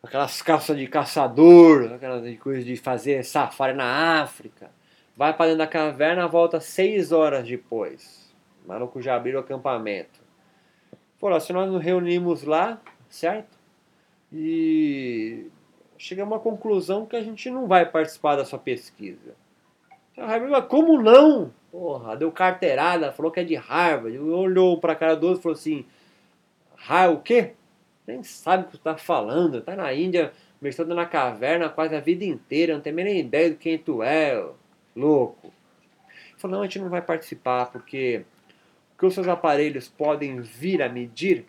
[0.00, 4.70] aquelas calças de caçador, aquelas coisas de fazer safari na África.
[5.16, 8.32] Vai para dentro da caverna, volta seis horas depois.
[8.64, 10.20] O maluco já abriu o acampamento.
[11.18, 13.58] Falou, se nós nos reunimos lá, certo?
[14.32, 15.50] E
[15.98, 19.34] chegamos à conclusão que a gente não vai participar da sua pesquisa.
[20.68, 21.50] Como não?
[21.78, 24.18] Porra, deu carteirada, falou que é de Harvard.
[24.18, 25.84] Olhou pra cara do outro e falou assim:
[26.88, 27.52] Ah, o quê?
[28.06, 29.60] Nem sabe o que tu tá falando.
[29.60, 33.56] Tá na Índia, mestrando na caverna quase a vida inteira, não tem nem ideia de
[33.56, 34.42] quem tu é,
[34.96, 35.52] louco.
[36.38, 38.24] Falou: Não, a gente não vai participar porque
[38.94, 41.44] o que os seus aparelhos podem vir a medir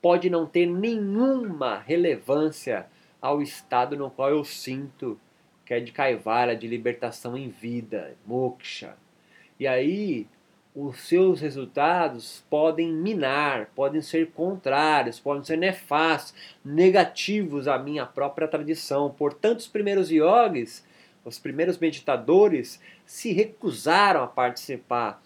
[0.00, 2.86] pode não ter nenhuma relevância
[3.20, 5.20] ao estado no qual eu sinto
[5.66, 8.96] que é de Kaivara, de libertação em vida, moksha.
[9.60, 10.26] E aí,
[10.74, 18.48] os seus resultados podem minar, podem ser contrários, podem ser nefastos, negativos à minha própria
[18.48, 19.10] tradição.
[19.10, 20.82] Portanto, os primeiros yogis,
[21.26, 25.22] os primeiros meditadores, se recusaram a participar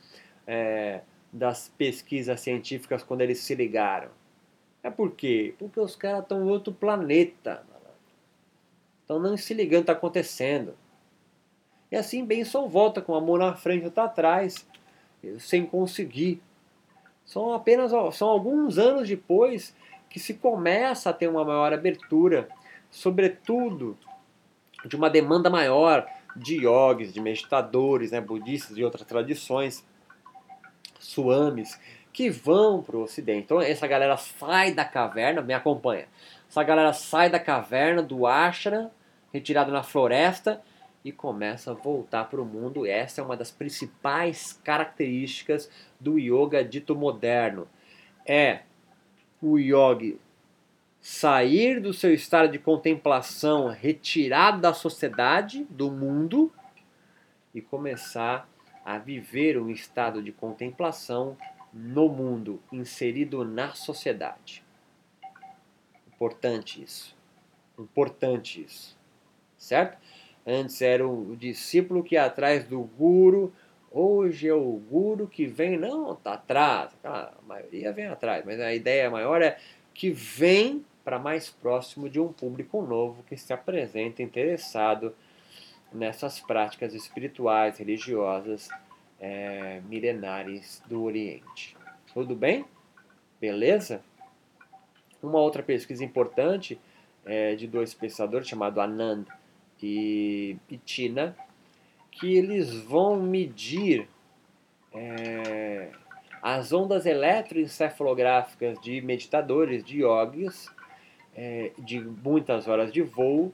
[0.49, 4.09] é, das pesquisas científicas quando eles se ligaram.
[4.83, 5.55] É por quê?
[5.61, 7.65] Porque os caras estão em outro planeta.
[9.01, 10.75] Estão não se ligando está acontecendo.
[11.95, 14.67] E assim Benson volta com a mão na frente e outra atrás,
[15.39, 16.43] sem conseguir.
[17.25, 19.77] São apenas são alguns anos depois
[20.11, 22.49] que se começa a ter uma maior abertura,
[22.91, 23.97] sobretudo
[24.85, 26.05] de uma demanda maior
[26.35, 29.87] de yogis, de meditadores, né, budistas e outras tradições,
[30.99, 31.79] suamis,
[32.13, 33.45] que vão para o ocidente.
[33.45, 36.09] Então essa galera sai da caverna, me acompanha.
[36.51, 38.91] Essa galera sai da caverna, do ashram,
[39.33, 40.61] retirado na floresta,
[41.05, 42.87] e começa a voltar para o mundo.
[42.87, 47.69] Essa é uma das principais características do yoga dito moderno.
[48.27, 48.63] É
[49.43, 50.19] o yogi
[51.01, 56.51] sair do seu estado de contemplação, retirado da sociedade, do mundo,
[57.55, 58.49] e começar
[58.83, 61.37] a viver um estado de contemplação
[61.73, 64.65] no mundo, inserido na sociedade.
[66.09, 67.15] Importante isso.
[67.79, 68.97] Importante isso.
[69.59, 69.99] Certo?
[70.47, 73.53] Antes era o discípulo que ia atrás do guru,
[73.91, 78.75] hoje é o guru que vem, não, tá atrás, a maioria vem atrás, mas a
[78.75, 79.59] ideia maior é
[79.95, 85.15] que vem para mais próximo de um público novo que se apresenta interessado
[85.93, 88.69] nessas práticas espirituais, religiosas,
[89.21, 91.77] é, milenares do Oriente.
[92.13, 92.65] Tudo bem?
[93.41, 94.03] Beleza?
[95.23, 96.79] Uma outra pesquisa importante
[97.25, 99.25] é de dois pesquisadores chamados Anand
[99.85, 101.37] e, Tina,
[102.11, 104.09] que eles vão medir
[104.93, 105.91] é,
[106.41, 110.71] as ondas eletroencefalográficas de meditadores, de yogis,
[111.37, 113.53] é, de muitas horas de voo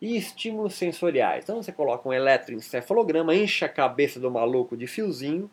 [0.00, 1.44] e estímulos sensoriais.
[1.44, 5.48] Então você coloca um eletroencefalograma, enche a cabeça do maluco de fiozinho,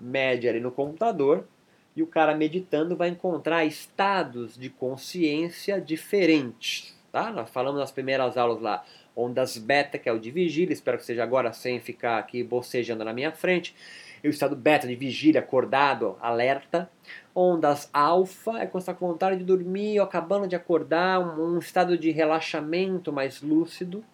[0.00, 1.46] mede ali no computador
[1.94, 6.96] e o cara meditando vai encontrar estados de consciência diferentes.
[7.10, 7.30] Tá?
[7.30, 8.84] Nós falamos nas primeiras aulas lá,
[9.18, 13.04] ondas beta, que é o de vigília, espero que seja agora sem ficar aqui bocejando
[13.04, 13.74] na minha frente.
[14.22, 16.88] E o estado beta de vigília, acordado, alerta.
[17.34, 22.12] Ondas alfa é quando está com vontade de dormir acabando de acordar, um estado de
[22.12, 24.04] relaxamento mais lúcido.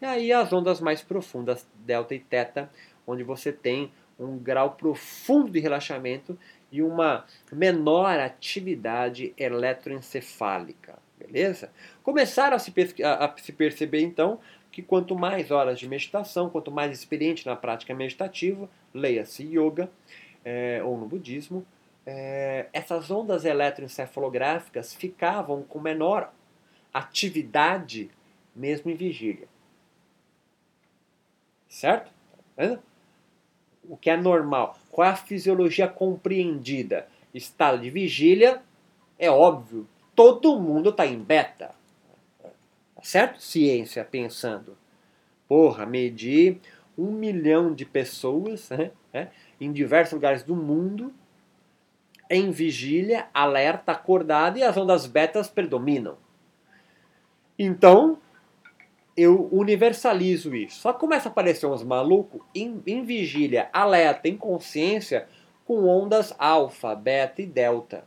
[0.00, 2.70] E aí as ondas mais profundas, delta e teta,
[3.06, 6.38] onde você tem um grau profundo de relaxamento
[6.70, 11.05] e uma menor atividade eletroencefálica.
[11.26, 11.70] Beleza?
[12.02, 14.38] Começaram a se, a, a se perceber então
[14.70, 19.90] que quanto mais horas de meditação, quanto mais experiente na prática meditativa, leia-se yoga
[20.44, 21.66] é, ou no budismo,
[22.04, 26.32] é, essas ondas eletroencefalográficas ficavam com menor
[26.92, 28.10] atividade
[28.54, 29.48] mesmo em vigília.
[31.68, 32.10] Certo?
[32.54, 32.78] Tá
[33.88, 34.76] o que é normal.
[34.90, 37.08] Qual é a fisiologia compreendida?
[37.32, 38.62] Estado de vigília,
[39.18, 39.86] é óbvio,
[40.16, 41.74] todo mundo está em beta.
[42.42, 43.40] Tá certo?
[43.40, 44.76] Ciência pensando.
[45.46, 46.60] Porra, medir
[46.98, 51.12] um milhão de pessoas né, né, em diversos lugares do mundo
[52.28, 56.16] em vigília, alerta, acordado e as ondas betas predominam.
[57.58, 58.18] Então,
[59.16, 60.80] eu universalizo isso.
[60.80, 65.28] Só começa a aparecer uns malucos em, em vigília, alerta, em consciência,
[65.64, 68.04] com ondas alfa, beta e delta.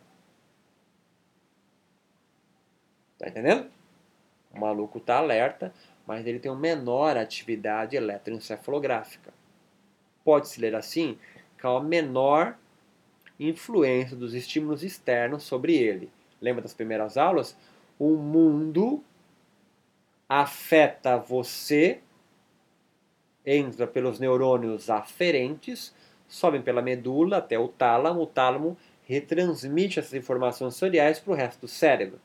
[3.19, 3.69] Tá entendendo?
[4.51, 5.73] O maluco tá alerta,
[6.07, 9.31] mas ele tem uma menor atividade eletroencefalográfica.
[10.23, 11.19] Pode-se ler assim,
[11.57, 12.57] que é uma menor
[13.39, 16.09] influência dos estímulos externos sobre ele.
[16.41, 17.55] Lembra das primeiras aulas?
[17.99, 19.03] O mundo
[20.27, 21.99] afeta você,
[23.45, 25.93] entra pelos neurônios aferentes,
[26.27, 31.61] sobem pela medula até o tálamo, o tálamo retransmite essas informações sensoriais para o resto
[31.61, 32.19] do cérebro.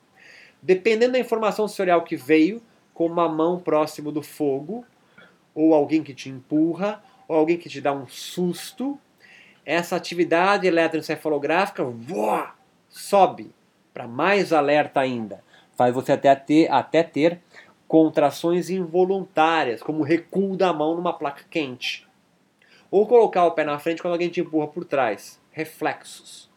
[0.64, 2.62] Dependendo da informação sensorial que veio,
[2.94, 4.82] com uma mão próximo do fogo,
[5.54, 8.98] ou alguém que te empurra, ou alguém que te dá um susto,
[9.62, 12.54] essa atividade eletroencefalográfica voa,
[12.88, 13.54] sobe
[13.92, 15.44] para mais alerta ainda.
[15.76, 17.42] Faz você até ter, até ter
[17.86, 22.08] contrações involuntárias, como recuo da mão numa placa quente.
[22.90, 25.38] Ou colocar o pé na frente quando alguém te empurra por trás.
[25.50, 26.50] Reflexos.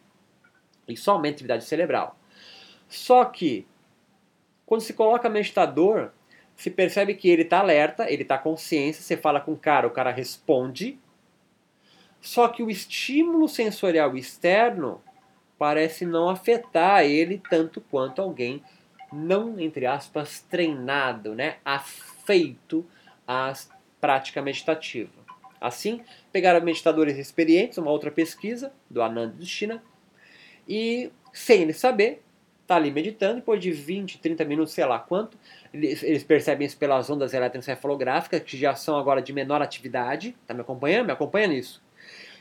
[0.88, 2.16] Isso aumenta a atividade cerebral.
[2.88, 3.66] Só que,
[4.68, 6.10] quando se coloca meditador,
[6.54, 9.90] se percebe que ele está alerta, ele está consciência, você fala com o cara, o
[9.90, 10.98] cara responde.
[12.20, 15.00] Só que o estímulo sensorial externo
[15.58, 18.62] parece não afetar ele tanto quanto alguém
[19.10, 22.84] não, entre aspas, treinado, né, afeito
[23.26, 23.50] à
[23.98, 25.10] prática meditativa.
[25.58, 29.82] Assim, pegaram meditadores experientes, uma outra pesquisa do Anand de China,
[30.68, 32.22] e sem ele saber,
[32.68, 35.38] tá ali meditando, depois de 20, 30 minutos, sei lá quanto,
[35.72, 40.60] eles, percebem isso pelas ondas eletroencefalográficas, que já são agora de menor atividade, tá me
[40.60, 41.06] acompanhando?
[41.06, 41.82] Me acompanha nisso.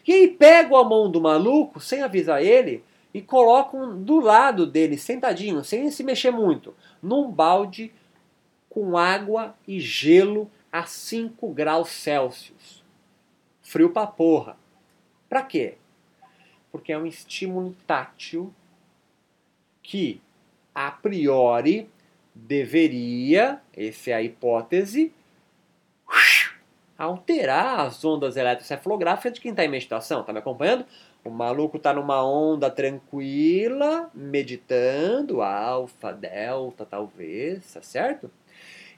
[0.05, 4.97] E aí pegam a mão do maluco, sem avisar ele, e colocam do lado dele,
[4.97, 7.93] sentadinho, sem se mexer muito, num balde
[8.69, 12.83] com água e gelo a 5 graus Celsius.
[13.61, 14.57] Frio pra porra.
[15.29, 15.75] Pra quê?
[16.69, 18.53] Porque é um estímulo tátil
[19.87, 20.21] que,
[20.75, 21.89] a priori,
[22.35, 25.13] deveria, essa é a hipótese,
[26.97, 30.19] alterar as ondas eletrocefalográficas de quem está em meditação.
[30.19, 30.85] Está me acompanhando?
[31.23, 38.29] O maluco tá numa onda tranquila, meditando, alfa, delta, talvez, tá certo?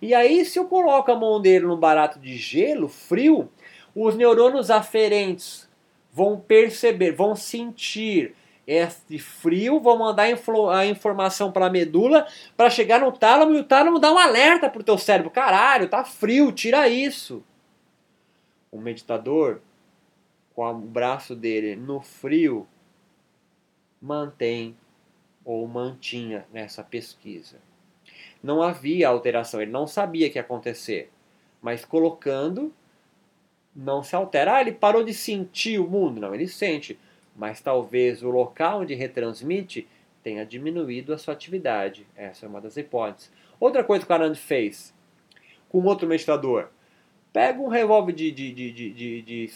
[0.02, 3.48] E aí, se eu coloco a mão dele num barato de gelo, frio,
[3.94, 5.70] os neurônios aferentes
[6.12, 8.34] vão perceber, vão sentir
[8.72, 10.28] este frio, vou mandar
[10.72, 14.70] a informação para a medula para chegar no tálamo e o tálamo dá um alerta
[14.70, 15.32] para o teu cérebro.
[15.32, 17.44] Caralho, tá frio, tira isso.
[18.72, 19.60] O meditador,
[20.54, 22.68] com o braço dele no frio,
[24.00, 24.78] mantém
[25.44, 27.58] ou mantinha nessa pesquisa.
[28.44, 31.12] Não havia alteração, ele não sabia que ia acontecer,
[31.60, 32.72] mas colocando
[33.76, 34.58] não se altera.
[34.58, 36.22] Ah, ele parou de sentir o mundo.
[36.22, 37.00] Não, ele sente
[37.40, 39.88] mas talvez o local onde retransmite
[40.22, 42.06] tenha diminuído a sua atividade.
[42.14, 43.32] Essa é uma das hipóteses.
[43.58, 44.94] Outra coisa que o Arand fez
[45.70, 46.68] com outro meditador.
[47.32, 49.52] Pega um revólver de, de, de,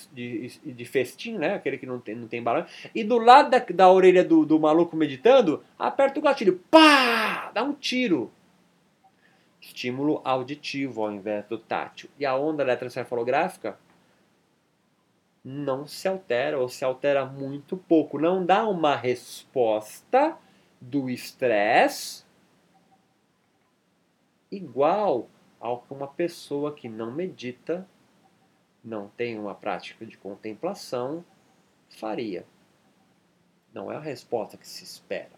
[0.63, 1.55] de, festim, né?
[1.55, 4.59] aquele que não tem, não tem bala, e do lado da, da orelha do, do
[4.59, 6.61] maluco meditando, aperta o gatilho.
[6.71, 7.51] Pá!
[7.53, 8.31] Dá um tiro.
[9.59, 12.09] Estímulo auditivo ao invés do tátil.
[12.17, 13.77] E a onda eletroencefalográfica
[15.43, 18.17] não se altera ou se altera muito pouco.
[18.17, 20.37] Não dá uma resposta
[20.79, 22.23] do estresse
[24.49, 25.27] igual
[25.59, 27.87] ao que uma pessoa que não medita,
[28.83, 31.25] não tem uma prática de contemplação,
[31.89, 32.45] faria.
[33.73, 35.31] Não é a resposta que se espera.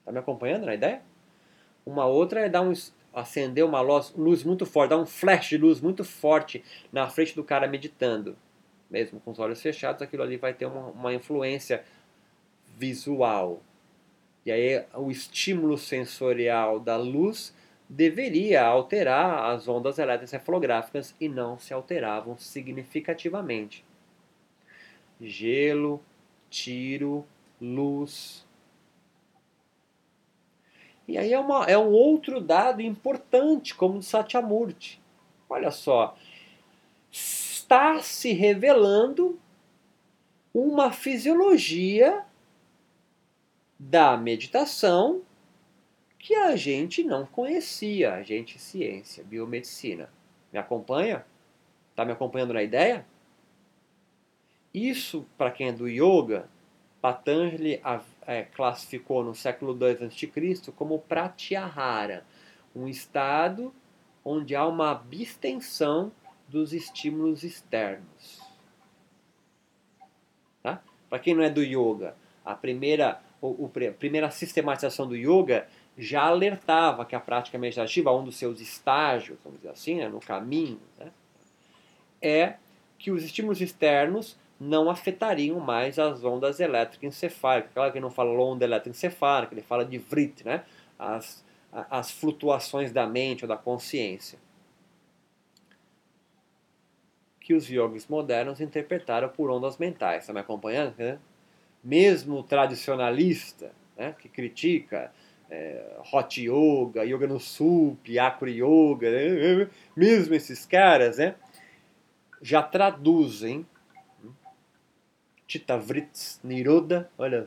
[0.00, 1.02] Está me acompanhando na ideia?
[1.86, 2.72] Uma outra é dar um,
[3.12, 7.36] acender uma luz, luz muito forte, dar um flash de luz muito forte na frente
[7.36, 8.36] do cara meditando
[8.92, 11.82] mesmo com os olhos fechados, aquilo ali vai ter uma, uma influência
[12.76, 13.62] visual.
[14.44, 17.54] E aí o estímulo sensorial da luz
[17.88, 23.82] deveria alterar as ondas eletroencefalográficas e não se alteravam significativamente.
[25.20, 26.02] Gelo,
[26.50, 27.24] tiro,
[27.60, 28.46] luz.
[31.08, 35.00] E aí é, uma, é um outro dado importante, como de Satyamurti.
[35.48, 36.16] Olha só,
[37.72, 39.40] está se revelando
[40.52, 42.22] uma fisiologia
[43.78, 45.22] da meditação
[46.18, 50.10] que a gente não conhecia, a gente ciência, biomedicina.
[50.52, 51.24] Me acompanha?
[51.90, 53.06] Está me acompanhando na ideia?
[54.74, 56.50] Isso, para quem é do yoga,
[57.00, 57.80] Patanjali
[58.26, 60.72] é, classificou no século II a.C.
[60.72, 62.26] como pratyahara,
[62.76, 63.74] um estado
[64.22, 66.12] onde há uma abstenção
[66.52, 68.40] dos estímulos externos.
[70.62, 70.82] Tá?
[71.08, 75.66] Para quem não é do yoga, a primeira, o, o, a primeira sistematização do yoga
[75.96, 80.20] já alertava que a prática meditativa, um dos seus estágios, vamos dizer assim, né, no
[80.20, 81.10] caminho, né,
[82.20, 82.54] é
[82.98, 87.72] que os estímulos externos não afetariam mais as ondas elétrico-encefálicas.
[87.74, 90.64] Claro que ele não fala onda elétrico-encefálica, ele fala de vrit, né,
[90.98, 94.38] as, as flutuações da mente ou da consciência
[97.42, 100.22] que os yogis modernos interpretaram por ondas mentais.
[100.22, 100.94] Está me acompanhando?
[100.96, 101.18] Né?
[101.82, 105.12] Mesmo tradicionalista, né, que critica
[105.50, 111.34] é, Hot Yoga, Yoga no Sup, Akri Yoga, né, mesmo esses caras, né,
[112.40, 113.66] já traduzem
[115.82, 117.46] Vrits Niroda, olha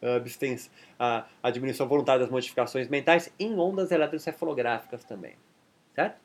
[0.00, 5.36] a abstência, a, a diminuição voluntária das modificações mentais em ondas eletroencefalográficas também,
[5.94, 6.23] certo?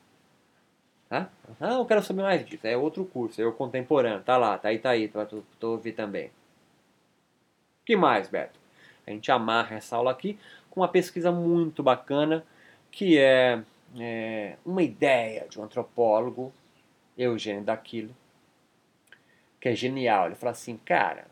[1.10, 1.28] Ah,
[1.60, 2.66] eu quero saber mais disso.
[2.66, 4.22] É outro curso, é o contemporâneo.
[4.22, 6.30] Tá lá, tá aí, tá aí, tu, tu, tu ouvir também.
[7.84, 8.58] que mais, Beto?
[9.06, 10.38] A gente amarra essa aula aqui
[10.70, 12.44] com uma pesquisa muito bacana,
[12.92, 13.62] que é,
[13.98, 16.52] é uma ideia de um antropólogo,
[17.18, 18.14] Eugênio Daquilo,
[19.60, 20.26] que é genial.
[20.26, 21.26] Ele fala assim, cara,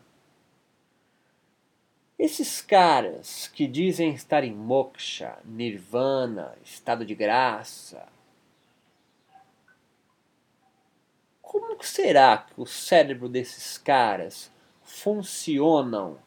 [2.19, 8.09] esses caras que dizem estar em moksha, nirvana, estado de graça,
[11.79, 14.51] Como será que o cérebro desses caras
[14.83, 16.19] funcionam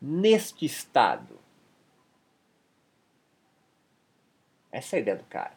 [0.00, 1.38] neste estado?
[4.72, 5.52] Essa é a ideia do cara.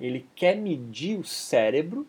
[0.00, 2.08] Ele quer medir o cérebro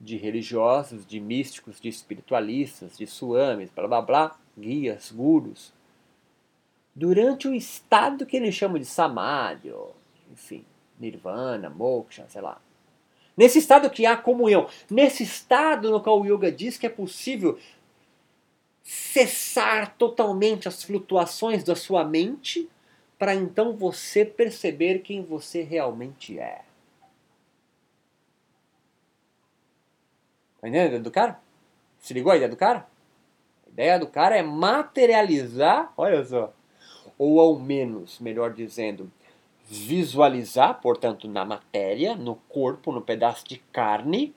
[0.00, 5.72] de religiosos, de místicos, de espiritualistas, de suames, blá blá blá, guias, gurus,
[6.92, 9.72] durante o estado que ele chama de samadhi,
[10.32, 10.64] enfim,
[10.98, 12.60] nirvana, moksha, sei lá.
[13.38, 17.56] Nesse estado que há comunhão, nesse estado no qual o yoga diz que é possível
[18.82, 22.68] cessar totalmente as flutuações da sua mente
[23.16, 26.62] para então você perceber quem você realmente é.
[30.60, 31.40] Tá entendendo a ideia do cara?
[32.00, 32.88] Se ligou a ideia do cara?
[33.68, 36.52] A ideia do cara é materializar, olha só,
[37.16, 39.08] ou ao menos, melhor dizendo,
[39.68, 44.34] visualizar, portanto, na matéria, no corpo, no pedaço de carne,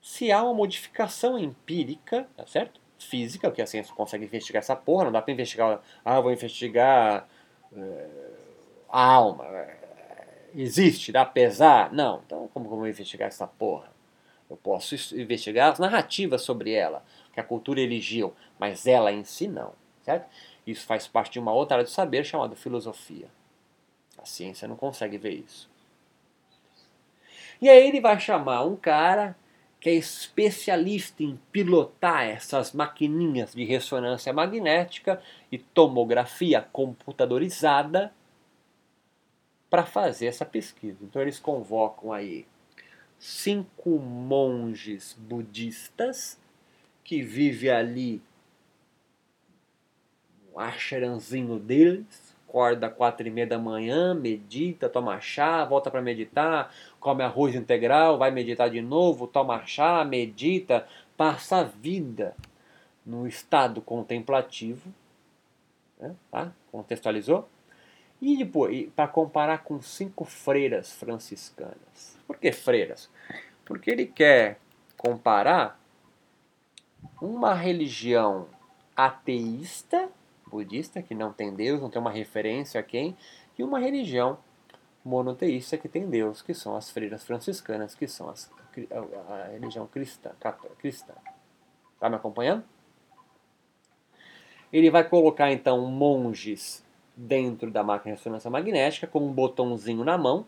[0.00, 2.80] se há uma modificação empírica, tá certo?
[2.98, 7.28] física, porque a ciência consegue investigar essa porra, não dá pra investigar, ah, vou investigar
[7.72, 8.08] é,
[8.88, 9.46] a alma.
[10.54, 11.92] Existe, dá pesar?
[11.92, 13.90] Não, então como que eu vou investigar essa porra?
[14.50, 19.46] Eu posso investigar as narrativas sobre ela, que a cultura eligiu, mas ela em si
[19.46, 19.72] não,
[20.02, 20.28] certo?
[20.66, 23.28] Isso faz parte de uma outra área do saber chamada filosofia.
[24.28, 25.68] Ciência não consegue ver isso.
[27.60, 29.36] E aí ele vai chamar um cara
[29.80, 38.12] que é especialista em pilotar essas maquininhas de ressonância magnética e tomografia computadorizada
[39.70, 40.98] para fazer essa pesquisa.
[41.02, 42.46] Então eles convocam aí
[43.18, 46.38] cinco monges budistas
[47.04, 48.22] que vivem ali
[50.52, 56.74] um acharanzinho deles, acorda quatro e meia da manhã, medita, toma chá, volta para meditar,
[56.98, 62.34] come arroz integral, vai meditar de novo, toma chá, medita, passa a vida
[63.04, 64.90] no estado contemplativo,
[66.00, 66.14] né?
[66.30, 66.52] tá?
[66.72, 67.46] contextualizou?
[68.20, 72.18] E depois, para comparar com cinco freiras franciscanas.
[72.26, 73.08] Por que freiras?
[73.64, 74.58] Porque ele quer
[74.96, 75.78] comparar
[77.20, 78.48] uma religião
[78.96, 80.08] ateísta,
[80.48, 83.16] budista, que não tem Deus, não tem uma referência a quem,
[83.58, 84.38] e uma religião
[85.04, 88.50] monoteísta que tem Deus, que são as freiras franciscanas, que são as,
[88.90, 90.30] a, a religião cristã,
[90.78, 91.14] cristã.
[91.98, 92.64] Tá me acompanhando?
[94.72, 96.84] Ele vai colocar então monges
[97.16, 100.46] dentro da máquina de ressonância magnética com um botãozinho na mão.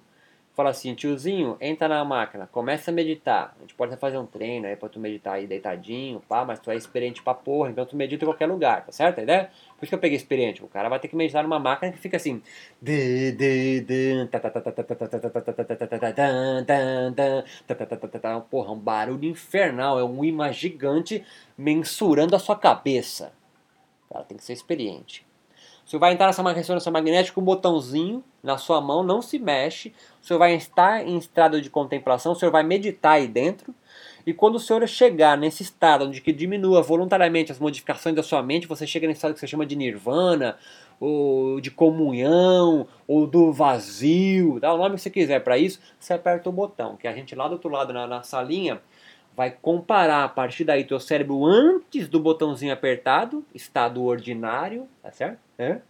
[0.61, 3.57] Fala assim, tiozinho, entra na máquina, começa a meditar.
[3.57, 6.71] A gente pode fazer um treino aí pra tu meditar aí deitadinho, pá, mas tu
[6.71, 9.45] é experiente pra porra, então tu medita em qualquer lugar, tá certo a ideia?
[9.79, 10.63] Por isso que eu peguei experiente.
[10.63, 12.43] O cara vai ter que meditar numa máquina que fica assim.
[18.43, 19.99] Porra, um barulho infernal.
[19.99, 21.25] É um imã gigante
[21.57, 23.33] mensurando a sua cabeça.
[24.13, 25.30] Cara tem que ser experiente.
[25.91, 29.93] Você vai entrar nessa ressonância magnética com um botãozinho na sua mão, não se mexe.
[30.23, 33.75] O senhor vai estar em estado de contemplação, o senhor vai meditar aí dentro.
[34.25, 38.41] E quando o senhor chegar nesse estado onde que diminua voluntariamente as modificações da sua
[38.41, 40.57] mente, você chega nesse estado que você chama de nirvana,
[41.01, 46.13] ou de comunhão, ou do vazio, dá o nome que você quiser para isso, você
[46.13, 48.81] aperta o botão, que a gente lá do outro lado na, na salinha
[49.41, 55.39] vai comparar a partir daí teu cérebro antes do botãozinho apertado, estado ordinário, tá certo?
[55.59, 55.81] É.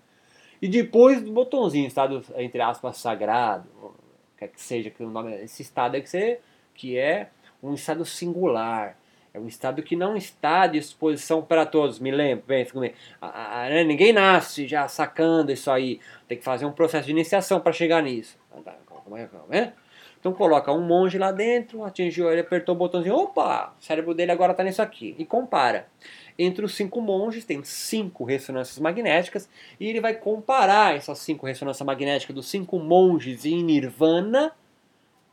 [0.63, 3.69] E depois do botãozinho, estado entre aspas sagrado,
[4.39, 6.39] quer que seja que o nome, esse estado é que você
[6.73, 7.31] que é
[7.61, 8.97] um estado singular.
[9.35, 11.99] É um estado que não está à disposição para todos.
[11.99, 12.65] Me lembro, bem,
[13.21, 15.99] né, ninguém nasce já sacando isso aí.
[16.29, 18.39] Tem que fazer um processo de iniciação para chegar nisso.
[18.49, 19.73] Calma, calma, né?
[20.21, 24.31] Então coloca um monge lá dentro, atingiu ele, apertou o botãozinho, opa, o cérebro dele
[24.31, 25.17] agora está nisso aqui.
[25.19, 25.89] E compara.
[26.39, 29.49] Entre os cinco monges tem cinco ressonâncias magnéticas
[29.79, 34.53] e ele vai comparar essas cinco ressonâncias magnéticas dos cinco monges em Nirvana,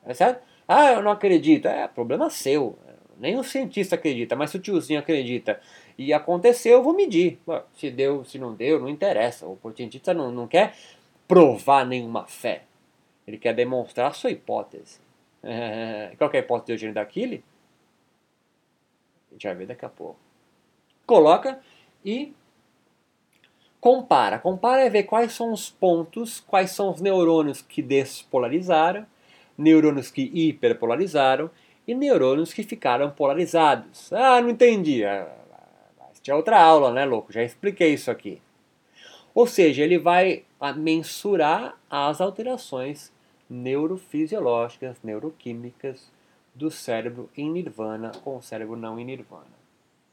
[0.05, 0.41] é certo?
[0.65, 1.67] Ah, eu não acredito.
[1.67, 2.77] É problema seu.
[3.19, 5.59] Nem o cientista acredita, mas se o tiozinho acredita
[5.97, 7.39] e aconteceu, eu vou medir.
[7.75, 9.45] Se deu, se não deu, não interessa.
[9.45, 10.75] O cientista não, não quer
[11.27, 12.66] provar nenhuma fé.
[13.27, 14.99] Ele quer demonstrar sua hipótese.
[16.17, 17.43] Qual é a hipótese de Eugênio Daquile?
[19.29, 20.17] A gente vai ver daqui a pouco.
[21.05, 21.59] Coloca
[22.03, 22.33] e
[23.81, 24.39] compara.
[24.39, 29.05] Compara é ver quais são os pontos, quais são os neurônios que despolarizaram,
[29.57, 31.51] neurônios que hiperpolarizaram
[31.85, 34.11] e neurônios que ficaram polarizados.
[34.11, 35.03] Ah, não entendi.
[35.03, 35.29] Ah,
[36.21, 37.31] tinha outra aula, né, louco?
[37.31, 38.41] Já expliquei isso aqui.
[39.33, 40.43] Ou seja, ele vai
[40.75, 43.13] mensurar as alterações
[43.49, 46.11] neurofisiológicas, neuroquímicas
[46.53, 49.57] do cérebro em nirvana ou o cérebro não em nirvana.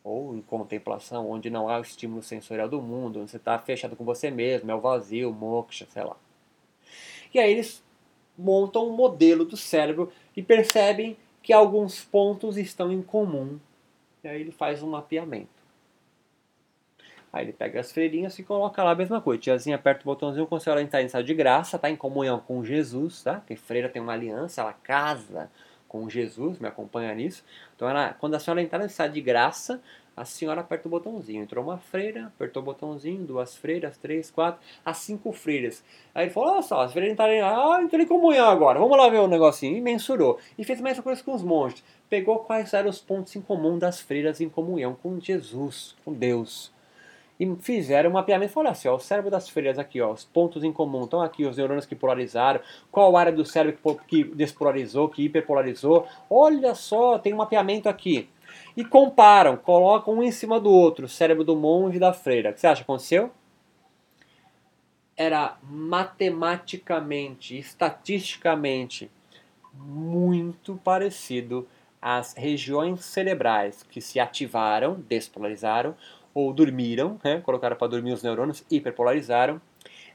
[0.03, 3.97] Ou em contemplação, onde não há o estímulo sensorial do mundo, onde você está fechado
[3.97, 6.16] com você mesmo, é o vazio, moksha, sei lá.
[7.32, 7.82] E aí eles
[8.37, 13.59] montam um modelo do cérebro e percebem que alguns pontos estão em comum.
[14.22, 15.53] E aí ele faz um mapeamento.
[17.35, 19.43] Aí ele pega as freirinhas e coloca lá a mesma coisa.
[19.43, 22.64] Tiazinha aperta o botãozinho quando senhora está em estado de graça, está em comunhão com
[22.64, 23.35] Jesus, tá?
[23.41, 25.51] Porque freira tem uma aliança, ela casa
[25.89, 27.45] com Jesus, me acompanha nisso.
[27.74, 29.82] Então, ela, quando a senhora entrar em estado de graça,
[30.16, 31.43] a senhora aperta o botãozinho.
[31.43, 35.82] Entrou uma freira, apertou o botãozinho, duas freiras, três, quatro, as cinco freiras.
[36.14, 39.09] Aí ele falou: olha só, as freiras entraram, ah, entrei em comunhão agora, vamos lá
[39.09, 39.76] ver o um negocinho.
[39.76, 40.39] E mensurou.
[40.57, 41.82] E fez a mesma coisa com os monges.
[42.09, 46.72] Pegou quais eram os pontos em comum das freiras em comunhão com Jesus, com Deus
[47.39, 48.53] e fizeram um mapeamento.
[48.53, 51.45] Falaram assim: ó, o cérebro das freiras aqui, ó, os pontos em comum estão aqui,
[51.45, 52.61] os neurônios que polarizaram,
[52.91, 56.07] qual área do cérebro que despolarizou, que hiperpolarizou.
[56.30, 58.28] Olha só, tem um mapeamento aqui.
[58.76, 62.51] e comparam, colocam um em cima do outro, o cérebro do monge e da freira.
[62.51, 63.30] O que você acha que aconteceu?
[65.16, 69.11] Era matematicamente, estatisticamente,
[69.72, 71.68] muito parecido
[72.03, 75.95] às regiões cerebrais que se ativaram, despolarizaram,
[76.35, 77.41] ou dormiram, né?
[77.41, 79.61] colocaram para dormir os neurônios, hiperpolarizaram,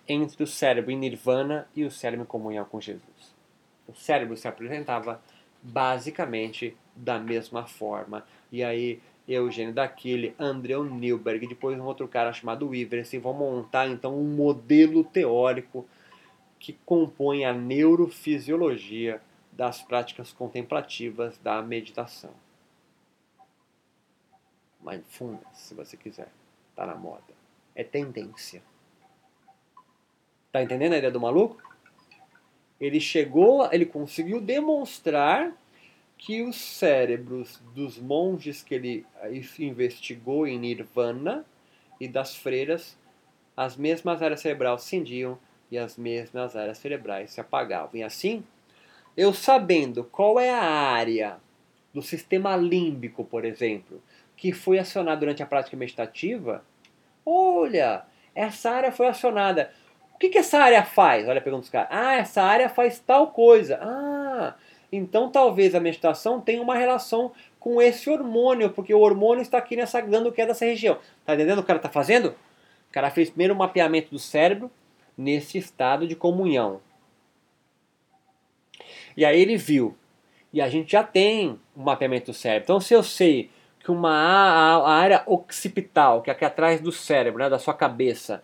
[0.07, 3.33] entre o cérebro em nirvana e o cérebro em comunhão com Jesus.
[3.87, 5.21] O cérebro se apresentava
[5.61, 8.25] basicamente da mesma forma.
[8.51, 14.19] E aí, Eugênio Daquile, Andreu Newberg, depois um outro cara chamado Ivers, vão montar então
[14.19, 15.87] um modelo teórico
[16.59, 22.31] que compõe a neurofisiologia das práticas contemplativas da meditação.
[24.81, 26.29] Mindfulness, se você quiser,
[26.71, 27.33] está na moda.
[27.75, 28.61] É tendência.
[30.51, 31.61] Tá entendendo a ideia do maluco?
[32.79, 35.53] Ele chegou, ele conseguiu demonstrar
[36.17, 39.05] que os cérebros dos monges que ele
[39.59, 41.45] investigou em Nirvana
[41.99, 42.97] e das freiras,
[43.55, 45.37] as mesmas áreas cerebrais cindiam
[45.71, 47.91] e as mesmas áreas cerebrais se apagavam.
[47.93, 48.43] E assim,
[49.15, 51.37] eu sabendo qual é a área
[51.93, 54.01] do sistema límbico, por exemplo,
[54.39, 56.63] que foi acionada durante a prática meditativa,
[57.25, 59.69] olha, essa área foi acionada.
[60.15, 61.27] O que, que essa área faz?
[61.27, 61.89] Olha, pergunta os caras.
[61.91, 63.77] Ah, essa área faz tal coisa.
[63.81, 64.55] Ah,
[64.93, 69.75] então talvez a meditação tenha uma relação com esse hormônio, porque o hormônio está aqui
[69.75, 70.97] nessa glândula que é dessa região.
[71.25, 72.29] Tá entendendo o que o cara está fazendo?
[72.89, 74.71] O cara fez primeiro um mapeamento do cérebro
[75.17, 76.79] nesse estado de comunhão.
[79.17, 79.97] E aí ele viu.
[80.53, 82.63] E a gente já tem um mapeamento do cérebro.
[82.63, 83.51] Então se eu sei
[83.89, 88.43] que uma a, área occipital, que é aqui atrás do cérebro, né, da sua cabeça,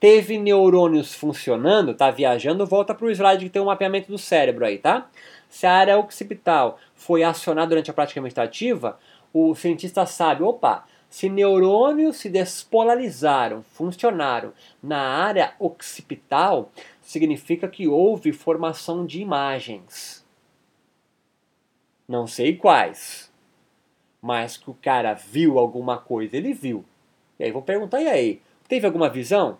[0.00, 4.64] teve neurônios funcionando, tá viajando, volta para o slide que tem um mapeamento do cérebro
[4.64, 5.08] aí, tá?
[5.48, 8.98] Se a área occipital foi acionada durante a prática meditativa,
[9.32, 18.32] o cientista sabe, opa, se neurônios se despolarizaram, funcionaram na área occipital, significa que houve
[18.32, 20.24] formação de imagens.
[22.08, 23.29] Não sei quais,
[24.20, 26.84] mas que o cara viu alguma coisa, ele viu.
[27.38, 29.58] E aí vou perguntar, e aí, teve alguma visão?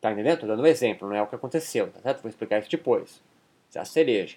[0.00, 0.34] Tá entendendo?
[0.34, 2.22] Estou dando um exemplo, não é o que aconteceu, tá certo?
[2.22, 3.22] Vou explicar isso depois.
[3.68, 4.36] Isso é a cereja.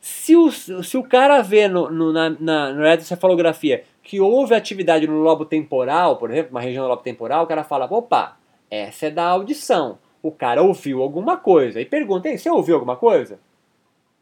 [0.00, 5.06] Se o, se o cara vê no, no, na, na, na eletrocefalografia que houve atividade
[5.06, 8.38] no lobo temporal, por exemplo, uma região do lobo temporal, o cara fala, opa,
[8.70, 9.98] essa é da audição.
[10.22, 11.80] O cara ouviu alguma coisa.
[11.80, 13.38] E pergunta, Ei, você ouviu alguma coisa?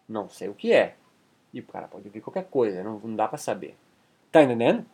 [0.09, 0.95] Não sei o que é.
[1.53, 3.77] E o cara pode ouvir qualquer coisa, não, não dá para saber.
[4.31, 4.85] Tá entendendo?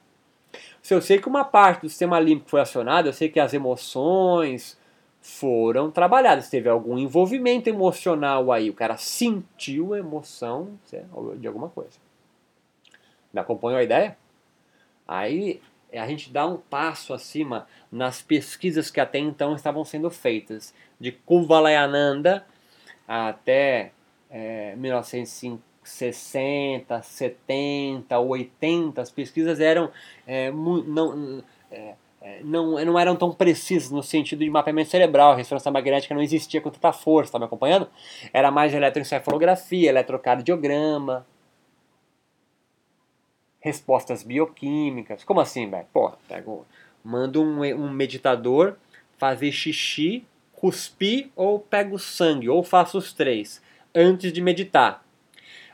[0.80, 3.52] Se eu sei que uma parte do sistema límbico foi acionada, eu sei que as
[3.52, 4.78] emoções,
[5.24, 6.50] foram trabalhadas.
[6.50, 10.78] Teve algum envolvimento emocional aí, o cara sentiu a emoção
[11.38, 11.98] de alguma coisa.
[13.32, 14.18] Me acompanhou a ideia?
[15.08, 20.10] Aí é, a gente dá um passo acima nas pesquisas que até então estavam sendo
[20.10, 20.74] feitas.
[21.00, 22.44] De Kuvalayananda
[23.08, 23.92] até
[24.28, 24.76] é,
[25.84, 29.90] 1960, 70, 80, as pesquisas eram
[30.26, 35.36] é, não, é, é, não, não eram tão precisas no sentido de mapeamento cerebral, a
[35.36, 37.86] ressonância magnética não existia com tanta força, tá me acompanhando?
[38.32, 41.26] Era mais eletroencefalografia, eletrocardiograma,
[43.60, 45.22] respostas bioquímicas.
[45.22, 45.86] Como assim, velho?
[45.92, 46.66] Pô, pego,
[47.04, 48.76] mando um, um meditador
[49.18, 53.62] fazer xixi, cuspir ou pego sangue, ou faço os três,
[53.94, 55.03] antes de meditar.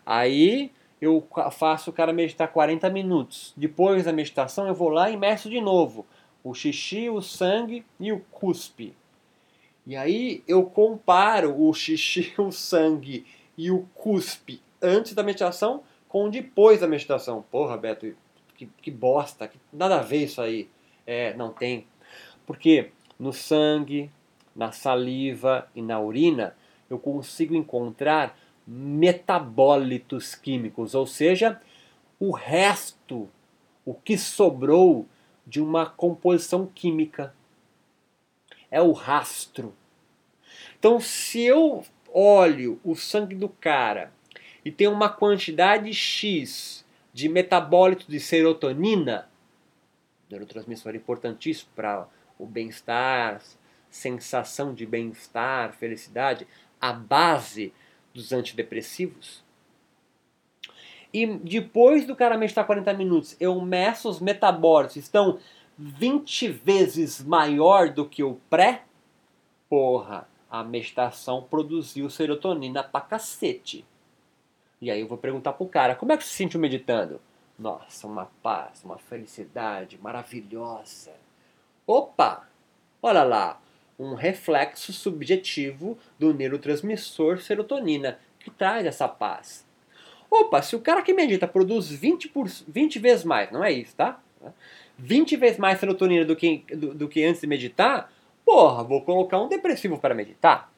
[0.05, 0.70] Aí
[1.01, 3.53] eu faço o cara meditar 40 minutos.
[3.57, 6.07] Depois da meditação eu vou lá e meço de novo
[6.42, 8.94] o xixi, o sangue e o cuspe.
[9.86, 13.26] E aí eu comparo o xixi, o sangue
[13.57, 17.44] e o cuspe antes da meditação com depois da meditação.
[17.51, 18.14] Porra, Beto,
[18.57, 20.68] que, que bosta, que, nada a ver isso aí.
[21.07, 21.86] É, não tem.
[22.46, 24.11] Porque no sangue,
[24.55, 26.57] na saliva e na urina
[26.88, 28.36] eu consigo encontrar
[28.66, 31.61] metabólitos químicos, ou seja,
[32.18, 33.28] o resto,
[33.84, 35.08] o que sobrou
[35.46, 37.34] de uma composição química.
[38.70, 39.74] É o rastro.
[40.78, 44.12] Então, se eu olho o sangue do cara
[44.64, 49.28] e tem uma quantidade X de metabólitos de serotonina,
[50.30, 52.06] neurotransmissor importantíssimo para
[52.38, 53.42] o bem-estar,
[53.90, 56.46] sensação de bem-estar, felicidade,
[56.80, 57.72] a base
[58.14, 59.42] dos antidepressivos.
[61.12, 65.38] E depois do cara meditar 40 minutos, eu meço os metabólitos, estão
[65.76, 68.84] 20 vezes maior do que o pré,
[69.68, 73.84] porra, a meditação produziu serotonina pra cacete.
[74.80, 77.20] E aí eu vou perguntar pro cara, como é que se sentiu meditando?
[77.58, 81.12] Nossa, uma paz, uma felicidade maravilhosa.
[81.86, 82.48] Opa!
[83.02, 83.61] Olha lá,
[84.01, 89.66] um reflexo subjetivo do neurotransmissor serotonina, que traz essa paz.
[90.30, 93.94] Opa, se o cara que medita produz 20, por, 20 vezes mais, não é isso,
[93.94, 94.18] tá?
[94.96, 98.11] 20 vezes mais serotonina do que, do, do que antes de meditar,
[98.44, 100.72] porra, vou colocar um depressivo para meditar.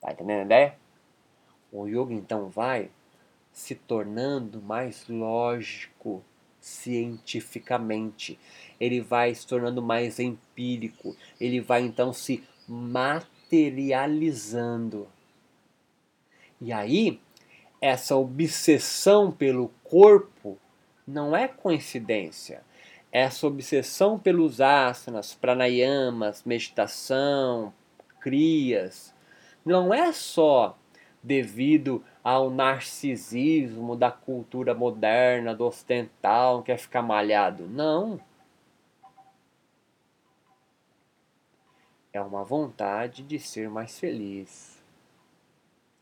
[0.00, 0.74] Tá entendendo a ideia?
[1.70, 2.90] O yoga então vai
[3.52, 6.24] se tornando mais lógico
[6.66, 8.38] cientificamente.
[8.80, 11.14] Ele vai se tornando mais empírico.
[11.40, 15.06] Ele vai então se materializando.
[16.60, 17.20] E aí,
[17.80, 20.58] essa obsessão pelo corpo
[21.06, 22.64] não é coincidência.
[23.12, 27.72] Essa obsessão pelos asanas, pranayamas, meditação,
[28.20, 29.14] crias,
[29.64, 30.76] não é só
[31.22, 37.68] devido ao narcisismo da cultura moderna, do ocidental, que quer ficar malhado.
[37.68, 38.18] Não.
[42.12, 44.82] É uma vontade de ser mais feliz.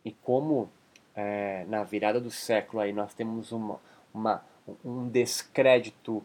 [0.03, 0.71] E como
[1.15, 3.79] é, na virada do século aí nós temos uma,
[4.15, 4.43] uma,
[4.83, 6.25] um descrédito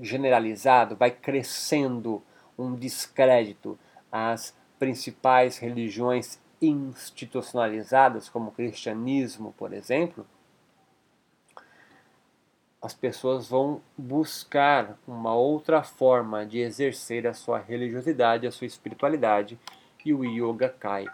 [0.00, 2.22] generalizado, vai crescendo
[2.56, 3.78] um descrédito
[4.10, 10.26] às principais religiões institucionalizadas, como o cristianismo, por exemplo,
[12.80, 19.58] as pessoas vão buscar uma outra forma de exercer a sua religiosidade, a sua espiritualidade,
[20.04, 21.04] e o yoga cai,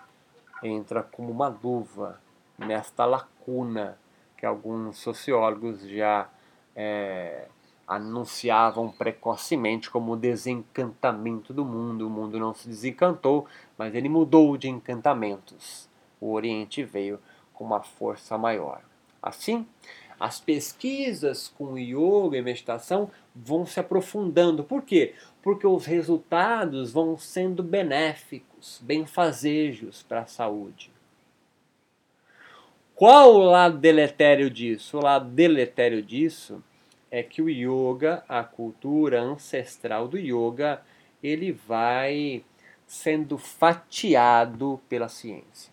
[0.62, 2.20] entra como uma luva
[2.58, 3.96] nesta lacuna
[4.36, 6.28] que alguns sociólogos já
[6.76, 7.48] é,
[7.86, 12.06] anunciavam precocemente como o desencantamento do mundo.
[12.06, 13.46] O mundo não se desencantou,
[13.82, 15.88] mas ele mudou de encantamentos.
[16.20, 17.18] O Oriente veio
[17.52, 18.80] com uma força maior.
[19.20, 19.66] Assim,
[20.20, 24.62] as pesquisas com yoga e meditação vão se aprofundando.
[24.62, 25.16] Por quê?
[25.42, 30.92] Porque os resultados vão sendo benéficos, benfazejos para a saúde.
[32.94, 34.98] Qual o lado deletério disso?
[34.98, 36.62] O lado deletério disso
[37.10, 40.80] é que o yoga, a cultura ancestral do yoga,
[41.20, 42.44] ele vai
[42.86, 45.72] sendo fatiado pela ciência.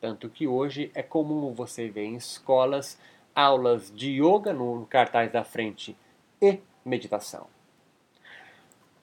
[0.00, 2.98] Tanto que hoje é comum você ver em escolas
[3.34, 5.96] aulas de yoga no cartaz da frente
[6.40, 7.46] e meditação.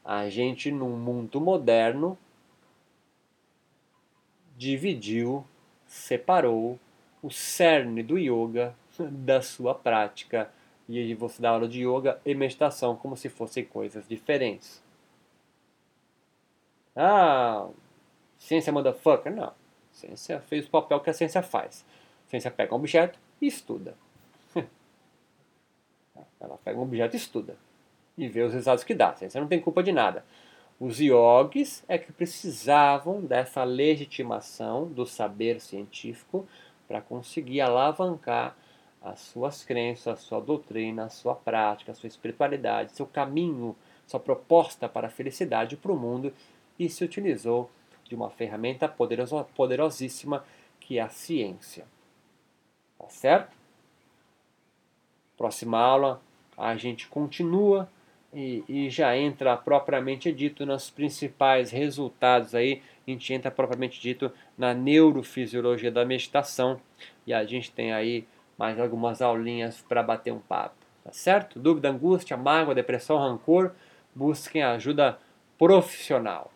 [0.03, 2.17] A gente, no mundo moderno,
[4.55, 5.45] dividiu,
[5.87, 6.79] separou
[7.21, 10.51] o cerne do yoga da sua prática
[10.87, 14.84] e você dá aula de yoga e meditação como se fossem coisas diferentes.
[16.95, 17.67] Ah,
[18.37, 19.33] ciência motherfucker?
[19.33, 19.53] Não.
[19.91, 21.85] Ciência fez o papel que a ciência faz.
[22.25, 23.95] A ciência pega um objeto e estuda.
[26.39, 27.57] Ela pega um objeto e estuda.
[28.17, 29.09] E vê os resultados que dá.
[29.09, 30.25] A ciência não tem culpa de nada.
[30.79, 36.45] Os yogis é que precisavam dessa legitimação do saber científico
[36.87, 38.55] para conseguir alavancar
[39.01, 43.75] as suas crenças, a sua doutrina, a sua prática, a sua espiritualidade, seu caminho,
[44.05, 46.33] sua proposta para a felicidade para o mundo
[46.77, 47.69] e se utilizou
[48.03, 50.43] de uma ferramenta poderosíssima
[50.79, 51.85] que é a ciência.
[52.97, 53.55] Tá certo?
[55.37, 56.21] Próxima aula
[56.57, 57.89] a gente continua
[58.33, 64.31] e, e, já entra propriamente dito nos principais resultados aí, a gente entra propriamente dito
[64.57, 66.79] na neurofisiologia da meditação
[67.25, 71.59] e a gente tem aí mais algumas aulinhas para bater um papo, tá certo?
[71.59, 73.71] Dúvida, angústia, mágoa, depressão, rancor,
[74.13, 75.17] busquem ajuda
[75.57, 76.51] profissional.